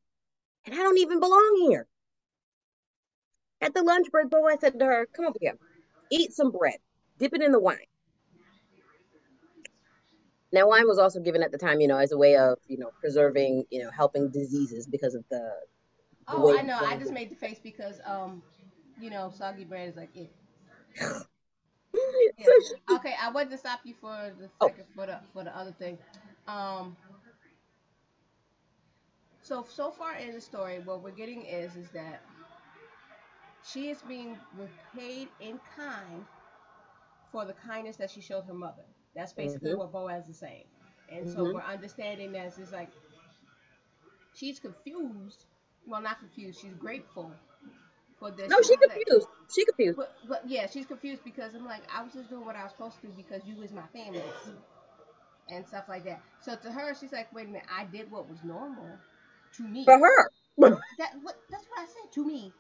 and 0.65 0.75
I 0.75 0.77
don't 0.77 0.99
even 0.99 1.19
belong 1.19 1.67
here. 1.69 1.87
At 3.61 3.73
the 3.73 3.81
lunch 3.81 4.11
break, 4.11 4.29
Boaz 4.29 4.59
said 4.59 4.77
to 4.77 4.85
her, 4.85 5.07
Come 5.15 5.25
over 5.25 5.37
here, 5.39 5.57
eat 6.11 6.33
some 6.33 6.51
bread, 6.51 6.75
dip 7.17 7.33
it 7.33 7.41
in 7.41 7.51
the 7.51 7.59
wine. 7.59 7.77
Now, 10.51 10.69
wine 10.69 10.87
was 10.87 10.99
also 10.99 11.19
given 11.19 11.41
at 11.43 11.51
the 11.51 11.57
time, 11.57 11.81
you 11.81 11.87
know, 11.87 11.97
as 11.97 12.11
a 12.11 12.17
way 12.17 12.37
of, 12.37 12.59
you 12.67 12.77
know, 12.77 12.91
preserving, 13.01 13.65
you 13.71 13.83
know, 13.83 13.89
helping 13.91 14.29
diseases 14.29 14.87
because 14.87 15.15
of 15.15 15.23
the. 15.29 15.51
the 16.27 16.35
oh, 16.35 16.57
I 16.57 16.61
know. 16.61 16.77
I 16.77 16.97
just 16.97 17.11
made 17.11 17.31
the 17.31 17.35
face 17.35 17.59
because, 17.61 17.99
um, 18.05 18.41
you 19.01 19.09
know, 19.09 19.31
soggy 19.35 19.65
bread 19.65 19.89
is 19.89 19.95
like 19.95 20.15
it. 20.15 20.31
yeah. 22.37 22.95
Okay, 22.97 23.13
I 23.21 23.29
wanted 23.31 23.51
to 23.51 23.57
stop 23.57 23.79
you 23.83 23.93
for 23.99 24.31
the 24.39 24.49
oh. 24.61 24.67
second 24.67 24.85
oh. 24.89 24.93
for 24.95 25.05
the 25.07 25.19
for 25.33 25.43
the 25.43 25.57
other 25.57 25.71
thing. 25.71 25.97
Um. 26.47 26.95
So 29.41 29.65
so 29.69 29.91
far 29.91 30.15
in 30.15 30.33
the 30.33 30.41
story, 30.41 30.79
what 30.83 31.03
we're 31.03 31.11
getting 31.11 31.43
is 31.43 31.75
is 31.75 31.89
that 31.89 32.21
she 33.63 33.89
is 33.89 34.01
being 34.07 34.37
repaid 34.57 35.27
in 35.39 35.59
kind 35.75 36.25
for 37.31 37.45
the 37.45 37.53
kindness 37.53 37.97
that 37.97 38.09
she 38.09 38.21
showed 38.21 38.45
her 38.45 38.53
mother. 38.53 38.83
That's 39.15 39.33
basically 39.33 39.71
mm-hmm. 39.71 39.79
what 39.79 39.91
Boaz 39.91 40.27
is 40.29 40.37
saying. 40.37 40.65
And 41.11 41.25
mm-hmm. 41.25 41.35
so 41.35 41.53
we're 41.53 41.61
understanding 41.61 42.31
that 42.33 42.53
it's 42.57 42.71
like 42.71 42.89
she's 44.33 44.59
confused. 44.59 45.45
Well, 45.85 46.01
not 46.01 46.19
confused. 46.19 46.59
She's 46.61 46.73
grateful 46.73 47.31
for 48.19 48.31
this. 48.31 48.49
No, 48.49 48.61
she 48.61 48.75
was 48.75 48.89
like- 48.89 49.05
confused. 49.05 49.27
She 49.53 49.65
confused. 49.65 49.97
But, 49.97 50.15
but 50.27 50.43
yeah, 50.47 50.67
she's 50.67 50.85
confused 50.85 51.23
because 51.23 51.53
I'm 51.53 51.65
like, 51.65 51.83
I 51.93 52.03
was 52.03 52.13
just 52.13 52.29
doing 52.29 52.45
what 52.45 52.55
I 52.55 52.63
was 52.63 52.71
supposed 52.71 52.99
to 53.01 53.07
do 53.07 53.13
because 53.15 53.41
you 53.45 53.55
was 53.55 53.71
my 53.71 53.85
family 53.93 54.21
and 55.49 55.65
stuff 55.67 55.85
like 55.87 56.03
that. 56.05 56.21
So 56.41 56.55
to 56.55 56.71
her, 56.71 56.95
she's 56.99 57.11
like, 57.11 57.33
wait 57.33 57.45
a 57.45 57.49
minute, 57.49 57.67
I 57.71 57.85
did 57.85 58.11
what 58.11 58.29
was 58.29 58.39
normal 58.43 58.97
to 59.57 59.63
me. 59.63 59.85
For 59.85 59.97
her. 59.97 60.31
That 60.57 61.11
what 61.21 61.35
that's 61.51 61.65
what 61.69 61.79
I 61.79 61.85
said 61.85 62.11
to 62.13 62.25
me. 62.25 62.53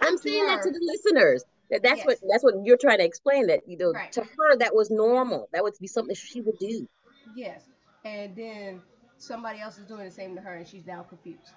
I'm 0.00 0.16
To 0.16 0.22
saying 0.22 0.46
that 0.46 0.62
to 0.62 0.70
the 0.70 0.80
listeners. 0.82 1.44
That 1.70 1.82
that's 1.82 2.04
what 2.04 2.18
that's 2.30 2.42
what 2.42 2.54
you're 2.64 2.78
trying 2.78 2.98
to 2.98 3.04
explain. 3.04 3.48
That 3.48 3.60
you 3.66 3.76
know, 3.76 3.92
Right. 3.92 4.10
to 4.12 4.22
her 4.22 4.56
that 4.58 4.74
was 4.74 4.90
normal. 4.90 5.48
That 5.52 5.62
would 5.62 5.74
be 5.80 5.86
something 5.86 6.14
she 6.14 6.40
would 6.40 6.58
do. 6.58 6.88
Yes. 7.34 7.62
And 8.04 8.34
then 8.34 8.80
somebody 9.18 9.60
else 9.60 9.78
is 9.78 9.84
doing 9.84 10.04
the 10.04 10.10
same 10.10 10.34
to 10.36 10.40
her 10.40 10.54
and 10.54 10.66
she's 10.66 10.86
now 10.86 11.02
confused. 11.02 11.50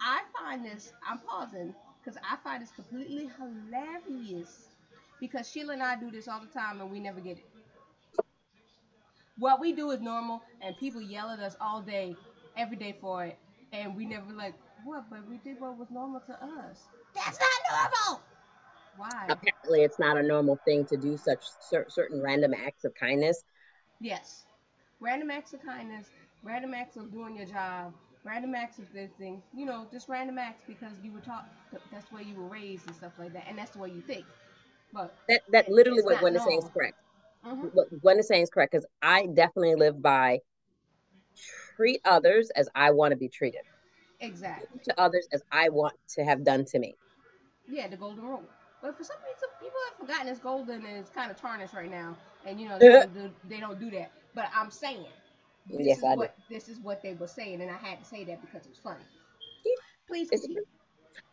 I 0.00 0.22
find 0.38 0.64
this, 0.64 0.92
I'm 1.08 1.18
pausing 1.20 1.74
because 2.02 2.18
I 2.28 2.36
find 2.42 2.62
this 2.62 2.70
completely 2.70 3.30
hilarious 3.38 4.68
because 5.20 5.50
Sheila 5.50 5.74
and 5.74 5.82
I 5.82 5.96
do 5.96 6.10
this 6.10 6.26
all 6.28 6.40
the 6.40 6.58
time 6.58 6.80
and 6.80 6.90
we 6.90 6.98
never 6.98 7.20
get 7.20 7.38
it. 7.38 7.46
What 9.38 9.60
we 9.60 9.72
do 9.72 9.90
is 9.90 10.00
normal 10.00 10.42
and 10.60 10.76
people 10.78 11.00
yell 11.00 11.30
at 11.30 11.38
us 11.38 11.56
all 11.60 11.80
day, 11.80 12.16
every 12.56 12.76
day 12.76 12.96
for 13.00 13.24
it. 13.24 13.38
And 13.72 13.96
we 13.96 14.04
never 14.04 14.32
like, 14.32 14.54
what? 14.84 15.04
But 15.10 15.20
we 15.28 15.38
did 15.38 15.60
what 15.60 15.78
was 15.78 15.88
normal 15.90 16.20
to 16.26 16.32
us. 16.32 16.80
That's 17.14 17.38
not 17.38 17.90
normal! 18.06 18.22
Why? 18.96 19.26
Apparently, 19.28 19.82
it's 19.82 19.98
not 19.98 20.18
a 20.18 20.22
normal 20.22 20.58
thing 20.64 20.84
to 20.86 20.96
do 20.96 21.16
such 21.16 21.40
cer- 21.60 21.86
certain 21.88 22.20
random 22.20 22.52
acts 22.52 22.84
of 22.84 22.94
kindness. 22.94 23.42
Yes. 24.00 24.44
Random 25.00 25.30
acts 25.30 25.54
of 25.54 25.64
kindness, 25.64 26.08
random 26.42 26.74
acts 26.74 26.96
of 26.96 27.10
doing 27.10 27.36
your 27.36 27.46
job, 27.46 27.94
random 28.24 28.54
acts 28.54 28.78
of 28.78 28.92
this 28.92 29.10
thing, 29.18 29.42
you 29.54 29.66
know, 29.66 29.86
just 29.92 30.08
random 30.08 30.38
acts 30.38 30.62
because 30.66 30.92
you 31.02 31.12
were 31.12 31.20
taught 31.20 31.46
that's 31.90 32.06
the 32.08 32.16
way 32.16 32.22
you 32.22 32.34
were 32.36 32.48
raised 32.48 32.86
and 32.86 32.94
stuff 32.96 33.12
like 33.18 33.32
that, 33.32 33.44
and 33.48 33.58
that's 33.58 33.72
the 33.72 33.78
way 33.78 33.88
you 33.90 34.02
think. 34.02 34.26
But 34.92 35.14
That 35.28 35.42
that 35.52 35.68
literally 35.68 36.02
what 36.02 36.18
Gwen 36.18 36.36
is 36.36 36.44
saying 36.44 36.58
is 36.58 36.68
correct. 36.72 36.96
mhm, 37.44 37.70
What 37.72 37.88
Gwen 38.00 38.18
is 38.18 38.28
saying 38.28 38.42
is 38.42 38.50
correct 38.50 38.72
because 38.72 38.86
I 39.02 39.26
definitely 39.26 39.74
live 39.76 40.00
by 40.02 40.40
treat 41.76 42.00
others 42.04 42.50
as 42.50 42.68
I 42.74 42.90
want 42.92 43.12
to 43.12 43.16
be 43.16 43.28
treated, 43.28 43.62
exactly. 44.20 44.80
to 44.84 45.00
others 45.00 45.26
as 45.32 45.42
I 45.50 45.68
want 45.70 45.94
to 46.10 46.24
have 46.24 46.44
done 46.44 46.64
to 46.66 46.78
me. 46.78 46.96
Yeah, 47.68 47.88
the 47.88 47.96
golden 47.96 48.24
rule. 48.24 48.44
But 48.82 48.96
for 48.96 49.04
some 49.04 49.16
reason, 49.24 49.48
people 49.60 49.78
have 49.88 49.98
forgotten 49.98 50.28
it's 50.28 50.40
golden 50.40 50.84
and 50.84 50.96
it's 50.98 51.10
kind 51.10 51.30
of 51.30 51.36
tarnished 51.36 51.74
right 51.74 51.90
now, 51.90 52.16
and 52.44 52.60
you 52.60 52.68
know 52.68 52.78
they 52.82 52.92
don't 52.92 53.14
do, 53.14 53.30
they 53.48 53.60
don't 53.60 53.78
do 53.78 53.90
that. 53.92 54.10
But 54.34 54.48
I'm 54.54 54.70
saying, 54.70 55.06
this 55.68 55.86
Yes, 55.86 55.98
is 55.98 56.04
I 56.04 56.14
do. 56.14 56.18
what 56.18 56.36
this 56.50 56.68
is 56.68 56.78
what 56.80 57.02
they 57.02 57.14
were 57.14 57.26
saying, 57.28 57.60
and 57.60 57.70
I 57.70 57.76
had 57.76 57.98
to 58.00 58.04
say 58.04 58.24
that 58.24 58.40
because 58.40 58.66
it 58.66 58.70
was 58.70 58.78
funny. 58.78 59.04
Please 60.08 60.30
continue. 60.30 60.62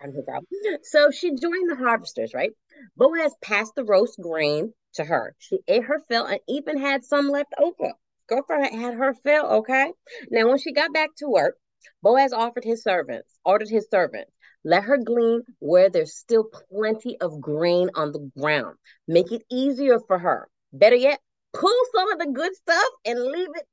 No 0.03 0.21
problem. 0.21 0.45
So 0.83 1.11
she 1.11 1.35
joined 1.35 1.69
the 1.69 1.75
harvesters, 1.75 2.33
right? 2.33 2.51
Boaz 2.95 3.33
passed 3.41 3.75
the 3.75 3.83
roast 3.83 4.19
grain 4.21 4.73
to 4.93 5.03
her. 5.03 5.35
She 5.39 5.59
ate 5.67 5.83
her 5.83 5.99
fill 6.07 6.25
and 6.25 6.39
even 6.47 6.77
had 6.79 7.03
some 7.03 7.29
left 7.29 7.53
over. 7.57 7.93
Girlfriend 8.27 8.79
had 8.79 8.93
her 8.93 9.13
fill, 9.13 9.45
okay? 9.45 9.91
Now, 10.29 10.47
when 10.47 10.57
she 10.59 10.71
got 10.71 10.93
back 10.93 11.09
to 11.17 11.27
work, 11.27 11.57
Boaz 12.01 12.31
offered 12.31 12.63
his 12.63 12.83
servants, 12.83 13.37
ordered 13.43 13.69
his 13.69 13.87
servants, 13.89 14.31
let 14.63 14.83
her 14.83 14.97
glean 14.97 15.41
where 15.59 15.89
there's 15.89 16.15
still 16.15 16.45
plenty 16.69 17.19
of 17.19 17.41
grain 17.41 17.89
on 17.95 18.11
the 18.11 18.29
ground. 18.39 18.77
Make 19.07 19.31
it 19.31 19.43
easier 19.51 19.99
for 19.99 20.19
her. 20.19 20.47
Better 20.71 20.95
yet, 20.95 21.19
pull 21.53 21.75
some 21.95 22.11
of 22.11 22.19
the 22.19 22.31
good 22.31 22.55
stuff 22.55 22.89
and 23.05 23.21
leave 23.21 23.49
it 23.55 23.65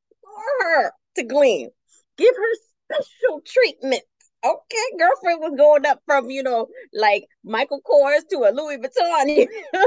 her 0.61 0.92
to 1.16 1.24
glean. 1.24 1.70
Give 2.16 2.35
her 2.35 3.00
special 3.02 3.42
treatment. 3.46 4.02
Okay, 4.44 4.98
girlfriend 4.98 5.40
was 5.40 5.54
going 5.56 5.87
up 5.87 6.00
from, 6.06 6.30
you 6.30 6.42
know, 6.42 6.68
like 6.92 7.24
Michael 7.44 7.80
Kors 7.82 8.28
to 8.30 8.48
a 8.48 8.52
Louis 8.52 8.78
Vuitton. 8.78 9.48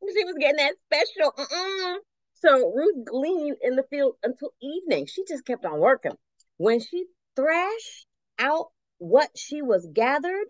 She 0.00 0.24
was 0.24 0.36
getting 0.38 0.56
that 0.58 0.76
special. 0.86 1.32
Mm-mm. 1.32 1.96
So 2.34 2.72
Ruth 2.72 3.04
gleaned 3.04 3.56
in 3.62 3.74
the 3.74 3.82
field 3.90 4.14
until 4.22 4.52
evening. 4.62 5.06
She 5.06 5.24
just 5.26 5.44
kept 5.44 5.64
on 5.64 5.80
working. 5.80 6.12
When 6.56 6.80
she 6.80 7.06
thrashed 7.34 8.06
out 8.38 8.66
what 8.98 9.30
she 9.36 9.60
was 9.60 9.88
gathered, 9.92 10.46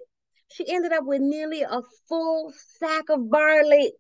she 0.49 0.71
ended 0.71 0.93
up 0.93 1.05
with 1.05 1.21
nearly 1.21 1.63
a 1.63 1.81
full 2.09 2.53
sack 2.79 3.05
of 3.09 3.31
barley. 3.31 3.93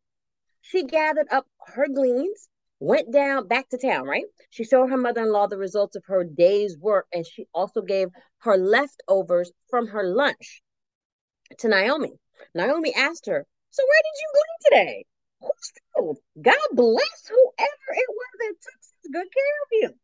She 0.60 0.84
gathered 0.84 1.28
up 1.30 1.46
her 1.66 1.86
gleans, 1.88 2.48
went 2.80 3.12
down 3.12 3.48
back 3.48 3.68
to 3.70 3.78
town, 3.78 4.06
right? 4.06 4.24
She 4.50 4.64
showed 4.64 4.90
her 4.90 4.96
mother 4.96 5.22
in 5.22 5.32
law 5.32 5.46
the 5.46 5.56
results 5.58 5.96
of 5.96 6.04
her 6.06 6.24
day's 6.24 6.76
work, 6.78 7.06
and 7.12 7.26
she 7.26 7.46
also 7.52 7.82
gave 7.82 8.08
her 8.38 8.56
leftovers 8.56 9.52
from 9.70 9.88
her 9.88 10.04
lunch 10.04 10.62
to 11.58 11.68
Naomi. 11.68 12.12
Naomi 12.54 12.94
asked 12.94 13.26
her, 13.26 13.46
So 13.70 13.82
where 13.82 14.02
did 14.02 14.20
you 14.20 14.32
glean 14.32 14.84
today? 14.86 15.04
Who's 15.40 15.72
field? 15.94 16.18
God 16.40 16.68
bless 16.72 17.28
whoever 17.28 17.88
it 17.90 18.08
was 18.08 18.28
that 18.38 18.54
took 18.62 18.82
such 18.82 19.12
good 19.12 19.28
care 19.32 19.62
of 19.64 19.68
you. 19.72 19.98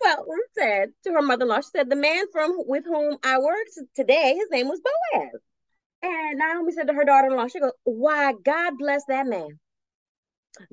Well, 0.00 0.26
said 0.58 0.88
to 1.04 1.12
her 1.12 1.22
mother 1.22 1.44
in 1.44 1.48
law, 1.48 1.60
she 1.60 1.68
said, 1.76 1.88
The 1.88 1.96
man 1.96 2.24
from 2.32 2.56
with 2.66 2.84
whom 2.84 3.18
I 3.22 3.38
worked 3.38 3.78
today, 3.94 4.34
his 4.36 4.50
name 4.50 4.68
was 4.68 4.80
Boaz. 4.80 5.40
And 6.02 6.38
Naomi 6.38 6.72
said 6.72 6.88
to 6.88 6.94
her 6.94 7.04
daughter 7.04 7.28
in 7.28 7.36
law, 7.36 7.46
She 7.46 7.60
goes, 7.60 7.72
Why, 7.84 8.32
God 8.32 8.78
bless 8.78 9.04
that 9.06 9.26
man. 9.26 9.60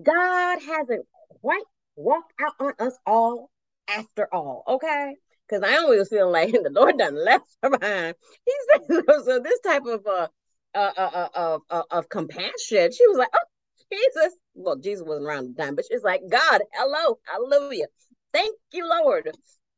God 0.01 0.59
hasn't 0.61 1.05
quite 1.41 1.63
walked 1.95 2.33
out 2.39 2.53
on 2.59 2.73
us 2.79 2.97
all 3.05 3.49
after 3.87 4.27
all, 4.33 4.63
okay? 4.67 5.15
Because 5.47 5.61
Naomi 5.61 5.97
was 5.97 6.09
feel 6.09 6.31
like 6.31 6.51
the 6.51 6.69
Lord 6.71 6.97
done 6.97 7.23
left 7.23 7.49
behind. 7.61 8.15
He 8.45 8.53
said, 8.71 9.03
so, 9.25 9.39
this 9.39 9.59
type 9.61 9.85
of 9.85 10.05
uh, 10.05 10.27
uh, 10.75 10.91
uh, 10.97 11.09
uh, 11.13 11.29
of, 11.33 11.61
uh, 11.69 11.83
of 11.91 12.09
compassion, 12.09 12.91
she 12.91 13.07
was 13.07 13.17
like, 13.17 13.29
oh, 13.33 13.47
Jesus. 13.91 14.37
Well, 14.53 14.75
Jesus 14.75 15.05
wasn't 15.07 15.25
around 15.27 15.55
the 15.55 15.63
time, 15.63 15.75
but 15.75 15.85
she's 15.89 16.03
like, 16.03 16.21
God, 16.29 16.61
hello, 16.73 17.17
hallelujah. 17.23 17.87
Thank 18.33 18.55
you, 18.71 18.87
Lord. 18.87 19.31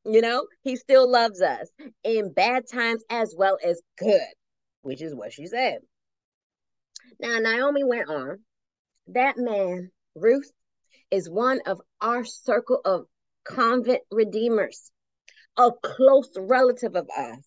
You 0.05 0.21
know, 0.21 0.47
he 0.63 0.75
still 0.75 1.09
loves 1.09 1.41
us 1.41 1.69
in 2.03 2.33
bad 2.33 2.63
times 2.71 3.03
as 3.09 3.35
well 3.37 3.57
as 3.63 3.81
good, 3.97 4.19
which 4.81 5.01
is 5.01 5.13
what 5.13 5.31
she 5.31 5.45
said. 5.45 5.79
Now, 7.19 7.37
Naomi 7.37 7.83
went 7.83 8.09
on. 8.09 8.39
That 9.13 9.37
man, 9.37 9.91
Ruth, 10.15 10.49
is 11.09 11.29
one 11.29 11.59
of 11.65 11.81
our 11.99 12.23
circle 12.23 12.79
of 12.85 13.07
covenant 13.43 14.03
redeemers, 14.09 14.89
a 15.57 15.71
close 15.83 16.29
relative 16.37 16.95
of 16.95 17.09
us. 17.09 17.43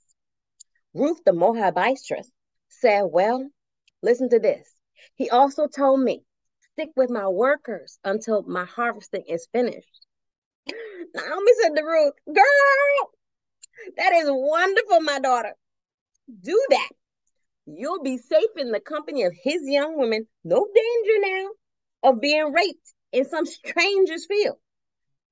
Ruth, 0.92 1.24
the 1.24 1.32
Moabitess, 1.32 2.30
said, 2.68 3.04
Well, 3.04 3.48
listen 4.02 4.28
to 4.28 4.38
this. 4.38 4.74
He 5.14 5.30
also 5.30 5.66
told 5.66 6.00
me, 6.00 6.22
Stick 6.72 6.90
with 6.96 7.08
my 7.08 7.28
workers 7.28 7.98
until 8.04 8.42
my 8.42 8.66
harvesting 8.66 9.24
is 9.26 9.48
finished. 9.50 10.06
Naomi 10.66 11.52
said 11.62 11.76
to 11.76 11.82
Ruth, 11.82 12.14
Girl, 12.26 13.10
that 13.96 14.12
is 14.12 14.26
wonderful, 14.28 15.00
my 15.00 15.18
daughter. 15.18 15.54
Do 16.42 16.66
that. 16.68 16.90
You'll 17.66 18.02
be 18.02 18.18
safe 18.18 18.50
in 18.56 18.72
the 18.72 18.80
company 18.80 19.24
of 19.24 19.32
his 19.42 19.62
young 19.64 19.98
women. 19.98 20.26
No 20.44 20.66
danger 20.74 21.20
now 21.20 22.10
of 22.10 22.20
being 22.20 22.52
raped 22.52 22.92
in 23.12 23.24
some 23.24 23.46
stranger's 23.46 24.26
field. 24.26 24.58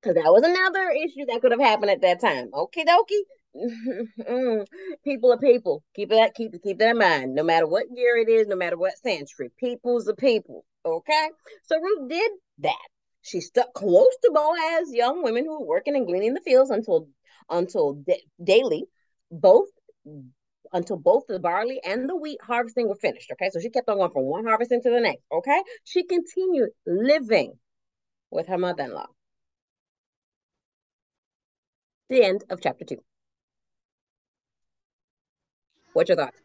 Because 0.00 0.16
that 0.16 0.32
was 0.32 0.42
another 0.42 0.90
issue 0.90 1.26
that 1.26 1.40
could 1.40 1.52
have 1.52 1.60
happened 1.60 1.90
at 1.90 2.00
that 2.00 2.20
time. 2.20 2.50
Okie 2.52 2.84
dokie. 2.86 3.22
people 5.04 5.32
are 5.32 5.38
people. 5.38 5.84
Keep 5.94 6.10
that, 6.10 6.34
keep 6.34 6.54
keep 6.62 6.78
that 6.78 6.90
in 6.90 6.98
mind. 6.98 7.34
No 7.34 7.42
matter 7.42 7.66
what 7.66 7.84
year 7.94 8.16
it 8.16 8.28
is, 8.28 8.48
no 8.48 8.56
matter 8.56 8.78
what 8.78 8.96
century. 8.98 9.50
People's 9.58 10.08
are 10.08 10.14
people. 10.14 10.64
Okay? 10.84 11.28
So 11.64 11.78
Ruth 11.78 12.08
did 12.08 12.32
that. 12.60 12.88
She 13.20 13.40
stuck 13.40 13.72
close 13.74 14.16
to 14.24 14.32
Boaz, 14.34 14.92
young 14.92 15.22
women 15.22 15.44
who 15.44 15.60
were 15.60 15.66
working 15.66 15.94
and 15.94 16.06
gleaning 16.06 16.34
the 16.34 16.40
fields 16.40 16.70
until 16.70 17.08
until 17.48 17.94
da- 17.94 18.24
daily, 18.42 18.86
both 19.30 19.68
until 20.72 20.96
both 20.96 21.24
the 21.28 21.38
barley 21.38 21.80
and 21.84 22.08
the 22.08 22.16
wheat 22.16 22.40
harvesting 22.42 22.88
were 22.88 22.96
finished. 22.96 23.30
Okay, 23.32 23.50
so 23.50 23.60
she 23.60 23.70
kept 23.70 23.88
on 23.88 23.98
going 23.98 24.10
from 24.10 24.24
one 24.24 24.44
harvesting 24.44 24.82
to 24.82 24.90
the 24.90 25.00
next. 25.00 25.22
Okay, 25.32 25.62
she 25.84 26.04
continued 26.04 26.70
living 26.86 27.58
with 28.30 28.48
her 28.48 28.58
mother-in-law. 28.58 29.06
The 32.08 32.24
end 32.24 32.44
of 32.50 32.60
chapter 32.60 32.84
two. 32.84 33.02
What's 35.92 36.08
your 36.08 36.16
thoughts? 36.16 36.38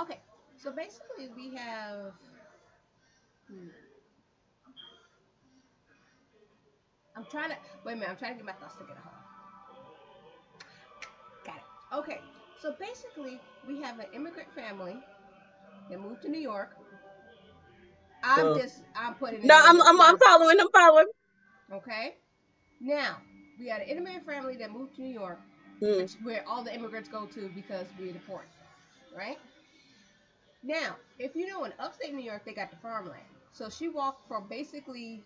Okay, 0.00 0.20
so 0.56 0.70
basically 0.72 1.28
we 1.36 1.54
have. 1.56 2.12
hmm. 3.48 3.68
I'm 7.16 7.24
trying 7.26 7.50
to 7.50 7.56
wait 7.84 7.92
a 7.92 7.96
minute. 7.96 8.10
I'm 8.10 8.16
trying 8.16 8.32
to 8.32 8.36
get 8.36 8.46
my 8.46 8.52
thoughts 8.52 8.76
together. 8.76 9.00
Got 11.44 11.56
it. 11.56 11.96
Okay, 11.98 12.20
so 12.60 12.74
basically 12.78 13.40
we 13.66 13.80
have 13.82 13.98
an 13.98 14.06
immigrant 14.12 14.52
family 14.54 14.96
that 15.90 16.00
moved 16.00 16.22
to 16.22 16.28
New 16.28 16.40
York. 16.40 16.76
I'm 18.22 18.52
just 18.52 18.82
I'm 18.94 19.14
putting. 19.14 19.42
it 19.44 19.48
No, 19.48 19.54
in 19.54 19.62
I'm 19.64 19.80
I'm, 19.82 20.00
I'm 20.00 20.18
following. 20.18 20.60
I'm 20.60 20.68
following. 20.72 21.06
Okay. 21.72 22.16
Now 22.80 23.18
we 23.58 23.68
had 23.68 23.82
an 23.82 23.88
immigrant 23.88 24.24
family 24.26 24.56
that 24.56 24.70
moved 24.70 24.96
to 24.96 25.02
New 25.02 25.12
York, 25.12 25.40
which 25.94 26.14
where 26.22 26.46
all 26.48 26.62
the 26.62 26.74
immigrants 26.74 27.08
go 27.08 27.26
to 27.26 27.48
because 27.54 27.86
we're 27.98 28.12
the 28.12 28.20
port, 28.20 28.48
right? 29.16 29.38
Now, 30.62 30.96
if 31.18 31.34
you 31.36 31.46
know 31.46 31.64
in 31.64 31.72
upstate 31.78 32.14
New 32.14 32.24
York, 32.24 32.44
they 32.44 32.52
got 32.54 32.70
the 32.70 32.76
farmland. 32.76 33.24
So 33.52 33.68
she 33.70 33.88
walked 33.88 34.26
from 34.28 34.48
basically 34.48 35.24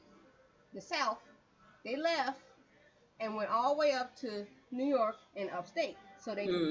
the 0.75 0.81
south. 0.81 1.18
They 1.85 1.97
left 1.97 2.42
and 3.20 3.35
went 3.35 3.51
all 3.51 3.75
the 3.75 3.79
way 3.79 3.92
up 3.92 4.16
to 4.16 4.47
New 4.70 4.85
York 4.85 5.18
and 5.37 5.51
upstate. 5.51 5.97
So 6.18 6.35
they 6.35 6.47
Mhm. 6.47 6.70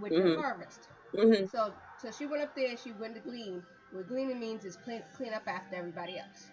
with 0.00 0.12
Mhm. 0.12 0.34
the 0.36 0.40
harvest. 0.42 0.88
hmm 1.12 1.46
So 1.46 1.74
so 1.98 2.10
she 2.10 2.26
went 2.26 2.42
up 2.42 2.54
there, 2.54 2.76
she 2.76 2.92
went 2.92 3.14
to 3.14 3.20
glean. 3.20 3.64
What 3.92 4.08
gleaning 4.08 4.40
means 4.40 4.64
is 4.64 4.76
clean 4.76 5.02
clean 5.16 5.32
up 5.34 5.46
after 5.46 5.76
everybody 5.76 6.18
else. 6.18 6.50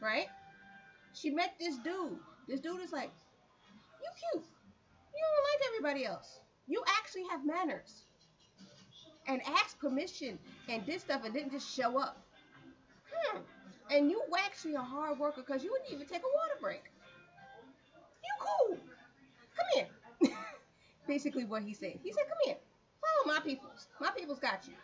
Right? 0.00 0.28
She 1.14 1.30
met 1.30 1.54
this 1.58 1.76
dude. 1.78 2.18
This 2.48 2.60
dude 2.60 2.80
is 2.82 2.92
like, 2.92 3.10
You 4.02 4.10
cute. 4.32 4.44
You 5.14 5.24
don't 5.24 5.44
like 5.52 5.68
everybody 5.68 6.04
else. 6.06 6.40
You 6.66 6.82
actually 6.98 7.24
have 7.30 7.44
manners. 7.44 8.04
And 9.26 9.42
asked 9.46 9.78
permission 9.78 10.38
and 10.68 10.84
did 10.86 11.00
stuff 11.00 11.22
and 11.24 11.34
didn't 11.34 11.52
just 11.52 11.68
show 11.74 11.98
up. 11.98 12.16
Hmm. 13.12 13.38
And 13.90 14.10
you 14.10 14.22
actually 14.38 14.74
a 14.74 14.80
hard 14.82 15.18
worker 15.18 15.42
because 15.42 15.64
you 15.64 15.70
wouldn't 15.72 15.90
even 15.92 16.06
take 16.06 16.22
a 16.22 16.34
water 16.34 16.58
break. 16.60 16.84
You 18.24 18.34
cool. 18.40 18.78
Basically 21.08 21.44
what 21.44 21.62
he 21.62 21.72
said. 21.74 21.98
He 22.04 22.12
said, 22.12 22.24
Come 22.28 22.38
here. 22.44 22.56
Follow 23.00 23.34
my 23.34 23.42
peoples. 23.42 23.88
My 24.00 24.10
peoples 24.10 24.38
got 24.38 24.68
you. 24.68 24.74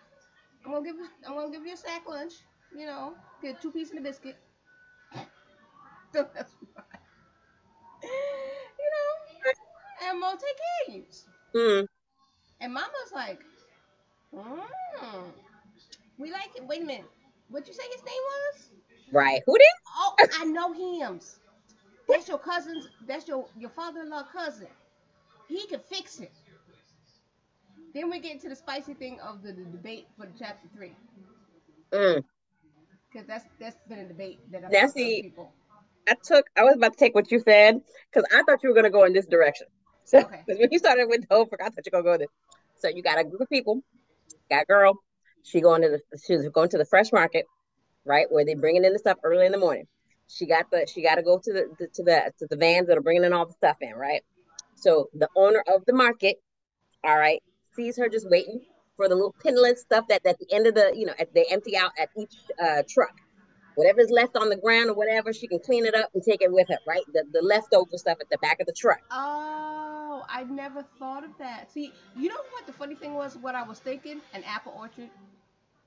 I'm 0.64 0.72
gonna 0.72 0.84
give 0.84 0.96
you 0.96 1.06
I'm 1.28 1.34
gonna 1.34 1.52
give 1.52 1.66
you 1.66 1.74
a 1.74 1.76
sack 1.76 2.08
lunch, 2.08 2.32
you 2.76 2.86
know, 2.86 3.14
get 3.42 3.60
two 3.60 3.70
pieces 3.70 3.96
of 3.96 4.02
biscuit. 4.02 4.36
So 6.12 6.24
that's 6.32 6.52
fine. 6.76 6.84
You 8.04 8.90
know, 8.94 9.50
and 10.08 10.24
I'm 10.24 10.32
take 10.32 10.40
care 10.40 10.86
of 10.88 10.94
you. 10.94 11.04
Mm. 11.56 11.86
And 12.60 12.72
Mama's 12.72 13.12
like, 13.12 13.40
mm, 14.32 15.24
we 16.18 16.30
like 16.30 16.50
it. 16.54 16.64
Wait 16.68 16.82
a 16.82 16.84
minute. 16.84 17.10
What'd 17.48 17.66
you 17.66 17.74
say 17.74 17.82
his 17.90 18.04
name 18.04 18.14
was? 18.14 18.70
Right. 19.12 19.42
Who 19.44 19.58
did? 19.58 19.66
Oh, 19.98 20.14
I 20.40 20.44
know 20.44 20.72
him. 20.72 21.18
That's 22.08 22.28
your 22.28 22.38
cousin's. 22.38 22.88
That's 23.08 23.26
your 23.26 23.46
your 23.58 23.70
father-in-law 23.70 24.24
cousin. 24.32 24.68
He 25.48 25.66
can 25.66 25.80
fix 25.80 26.20
it. 26.20 26.32
Then 27.94 28.10
we 28.10 28.18
get 28.18 28.32
into 28.32 28.48
the 28.48 28.56
spicy 28.56 28.94
thing 28.94 29.20
of 29.20 29.42
the, 29.42 29.52
the 29.52 29.64
debate 29.64 30.06
for 30.16 30.26
chapter 30.38 30.68
three, 30.74 30.92
Mm. 31.92 32.24
because 33.12 33.26
that's 33.28 33.44
that's 33.60 33.76
been 33.88 34.00
a 34.00 34.08
debate 34.08 34.40
that 34.50 34.64
I've 34.64 34.72
Now, 34.72 34.86
see, 34.88 35.22
people. 35.22 35.52
I 36.08 36.16
took. 36.24 36.46
I 36.56 36.64
was 36.64 36.74
about 36.74 36.94
to 36.94 36.98
take 36.98 37.14
what 37.14 37.30
you 37.30 37.38
said 37.40 37.80
because 38.12 38.28
I 38.34 38.42
thought 38.42 38.62
you 38.64 38.70
were 38.70 38.74
gonna 38.74 38.90
go 38.90 39.04
in 39.04 39.12
this 39.12 39.26
direction. 39.26 39.66
So 40.06 40.18
Okay. 40.18 40.42
'cause 40.46 40.58
when 40.58 40.68
you 40.70 40.78
started 40.78 41.06
with 41.08 41.22
the 41.26 41.34
whole, 41.34 41.48
I 41.62 41.70
thought 41.70 41.72
you 41.86 41.90
were 41.90 42.02
gonna 42.02 42.18
go 42.18 42.18
this. 42.18 42.28
So 42.76 42.88
you 42.88 43.02
got 43.02 43.18
a 43.18 43.24
group 43.24 43.40
of 43.40 43.48
people. 43.48 43.80
Got 44.50 44.64
a 44.64 44.66
girl. 44.66 44.98
She 45.44 45.62
going 45.62 45.80
to 45.80 45.88
the. 45.88 46.18
She's 46.26 46.46
going 46.50 46.68
to 46.70 46.78
the 46.78 46.84
fresh 46.84 47.10
market, 47.10 47.46
right, 48.04 48.26
where 48.30 48.44
they 48.44 48.54
bringing 48.54 48.84
in 48.84 48.92
the 48.92 48.98
stuff 48.98 49.16
early 49.24 49.46
in 49.46 49.52
the 49.52 49.56
morning. 49.58 49.86
She 50.28 50.44
got 50.46 50.70
the. 50.70 50.86
She 50.92 51.02
got 51.02 51.14
to 51.14 51.22
go 51.22 51.38
to 51.42 51.52
the, 51.54 51.74
the 51.78 51.86
to 51.94 52.02
the 52.02 52.32
to 52.40 52.46
the 52.50 52.56
vans 52.56 52.88
that 52.88 52.98
are 52.98 53.02
bringing 53.02 53.24
in 53.24 53.32
all 53.32 53.46
the 53.46 53.54
stuff 53.54 53.76
in, 53.80 53.94
right. 53.94 54.22
So 54.76 55.08
the 55.14 55.28
owner 55.36 55.62
of 55.72 55.84
the 55.86 55.92
market, 55.92 56.36
all 57.04 57.18
right, 57.18 57.42
sees 57.74 57.96
her 57.98 58.08
just 58.08 58.28
waiting 58.28 58.60
for 58.96 59.08
the 59.08 59.14
little 59.14 59.34
pinless 59.42 59.80
stuff 59.80 60.06
that 60.08 60.24
at 60.26 60.38
the 60.38 60.46
end 60.52 60.66
of 60.66 60.74
the, 60.74 60.92
you 60.94 61.06
know, 61.06 61.14
at, 61.18 61.32
they 61.34 61.44
empty 61.50 61.76
out 61.76 61.92
at 61.98 62.08
each 62.16 62.34
uh, 62.62 62.82
truck. 62.88 63.12
Whatever's 63.76 64.10
left 64.10 64.36
on 64.36 64.50
the 64.50 64.56
ground 64.56 64.88
or 64.88 64.94
whatever, 64.94 65.32
she 65.32 65.48
can 65.48 65.58
clean 65.58 65.84
it 65.84 65.96
up 65.96 66.08
and 66.14 66.22
take 66.22 66.42
it 66.42 66.52
with 66.52 66.68
her, 66.68 66.78
right? 66.86 67.02
The, 67.12 67.24
the 67.32 67.42
leftover 67.42 67.96
stuff 67.96 68.18
at 68.20 68.30
the 68.30 68.38
back 68.38 68.60
of 68.60 68.66
the 68.66 68.72
truck. 68.72 69.00
Oh, 69.10 70.24
I've 70.28 70.50
never 70.50 70.84
thought 70.98 71.24
of 71.24 71.30
that. 71.38 71.72
See, 71.72 71.92
you 72.16 72.28
know 72.28 72.36
what 72.52 72.66
the 72.66 72.72
funny 72.72 72.94
thing 72.94 73.14
was? 73.14 73.36
What 73.36 73.56
I 73.56 73.64
was 73.64 73.80
thinking? 73.80 74.20
An 74.32 74.44
apple 74.44 74.74
orchard. 74.78 75.10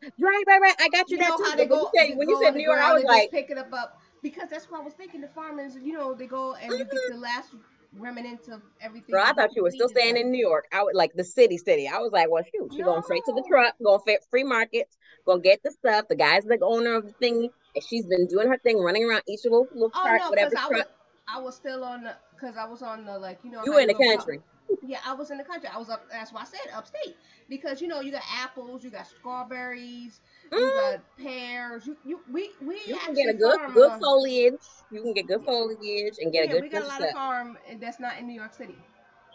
Right, 0.01 0.43
right, 0.47 0.61
right. 0.61 0.75
I 0.79 0.89
got 0.89 1.09
you, 1.09 1.17
You 1.17 1.23
that 1.23 1.29
know 1.29 1.37
too. 1.37 1.43
how 1.43 1.55
they 1.55 1.65
when 1.65 1.69
go, 1.69 1.89
you 1.93 2.07
said, 2.07 2.17
when 2.17 2.29
you 2.29 2.39
said 2.43 2.55
New 2.55 2.63
York, 2.63 2.79
I 2.79 2.93
was 2.93 3.03
like, 3.03 3.31
pick 3.31 3.49
it 3.49 3.57
up, 3.57 3.71
up 3.73 4.01
because 4.21 4.49
that's 4.49 4.69
what 4.69 4.81
I 4.81 4.83
was 4.83 4.93
thinking. 4.93 5.21
The 5.21 5.29
farmers, 5.29 5.75
you 5.81 5.93
know, 5.93 6.13
they 6.13 6.27
go 6.27 6.55
and 6.55 6.71
you 6.71 6.85
get 6.85 7.09
the 7.09 7.17
last 7.17 7.55
remnants 7.99 8.47
of 8.47 8.61
everything. 8.81 9.15
I 9.15 9.33
thought 9.33 9.55
you 9.55 9.63
were 9.63 9.71
still 9.71 9.89
staying 9.89 10.17
in 10.17 10.31
New 10.31 10.45
York. 10.45 10.65
I 10.71 10.83
would 10.83 10.95
like 10.95 11.13
the 11.13 11.23
city, 11.23 11.57
city. 11.57 11.87
I 11.87 11.99
was 11.99 12.11
like, 12.11 12.29
well, 12.29 12.43
shoot, 12.43 12.71
she 12.75 12.83
going 12.83 13.03
straight 13.03 13.23
to 13.25 13.33
the 13.33 13.43
truck, 13.47 13.75
going 13.83 13.99
fit 14.05 14.25
free 14.29 14.43
markets, 14.43 14.97
gonna 15.25 15.41
get 15.41 15.61
the 15.63 15.71
stuff. 15.71 16.07
The 16.07 16.15
guy's 16.15 16.43
the 16.43 16.59
owner 16.61 16.95
of 16.95 17.05
the 17.05 17.13
thing, 17.13 17.49
and 17.75 17.83
she's 17.83 18.05
been 18.05 18.27
doing 18.27 18.47
her 18.47 18.57
thing, 18.57 18.79
running 18.79 19.05
around 19.05 19.23
each 19.27 19.41
little 19.43 19.67
little 19.73 19.91
Oh 19.95 20.01
cart, 20.03 20.21
no, 20.21 20.29
whatever 20.29 20.57
I 20.57 20.67
was 20.67 20.77
truck. 20.77 20.87
I 21.27 21.39
was 21.39 21.55
still 21.55 21.83
on 21.83 22.03
the 22.03 22.15
because 22.35 22.55
I 22.57 22.65
was 22.65 22.81
on 22.81 23.05
the 23.05 23.17
like 23.17 23.39
you 23.43 23.51
know 23.51 23.63
You 23.65 23.73
were 23.73 23.81
in 23.81 23.87
the 23.87 23.93
country. 23.93 24.39
Yeah, 24.85 24.99
I 25.05 25.13
was 25.13 25.31
in 25.31 25.37
the 25.37 25.45
country. 25.45 25.69
I 25.73 25.77
was 25.77 25.89
up. 25.89 26.03
That's 26.11 26.33
why 26.33 26.41
I 26.41 26.43
said 26.43 26.59
upstate 26.75 27.15
because 27.49 27.81
you 27.81 27.87
know 27.87 28.01
you 28.01 28.11
got 28.11 28.23
apples, 28.35 28.83
you 28.83 28.89
got 28.89 29.07
strawberries, 29.07 30.19
you 30.51 30.57
Mm, 30.59 30.73
got 30.73 30.99
pears. 31.17 31.85
You 31.87 31.97
you 32.05 32.19
we 32.31 32.51
we 32.61 32.75
you 32.85 32.97
can 32.97 33.13
get 33.13 33.29
a 33.29 33.33
good 33.33 33.59
good 33.73 33.91
foliage. 33.99 34.67
You 34.89 35.01
can 35.01 35.13
get 35.13 35.27
good 35.27 35.43
foliage 35.45 36.15
and 36.19 36.31
get 36.31 36.45
a 36.45 36.47
yeah, 36.47 36.53
good 36.53 36.61
we 36.61 36.69
got 36.69 36.83
a 36.83 36.85
of 36.85 36.87
lot 36.87 37.01
of 37.01 37.11
farm 37.11 37.57
that's 37.79 37.99
not 37.99 38.17
in 38.17 38.27
New 38.27 38.33
York 38.33 38.53
City. 38.53 38.77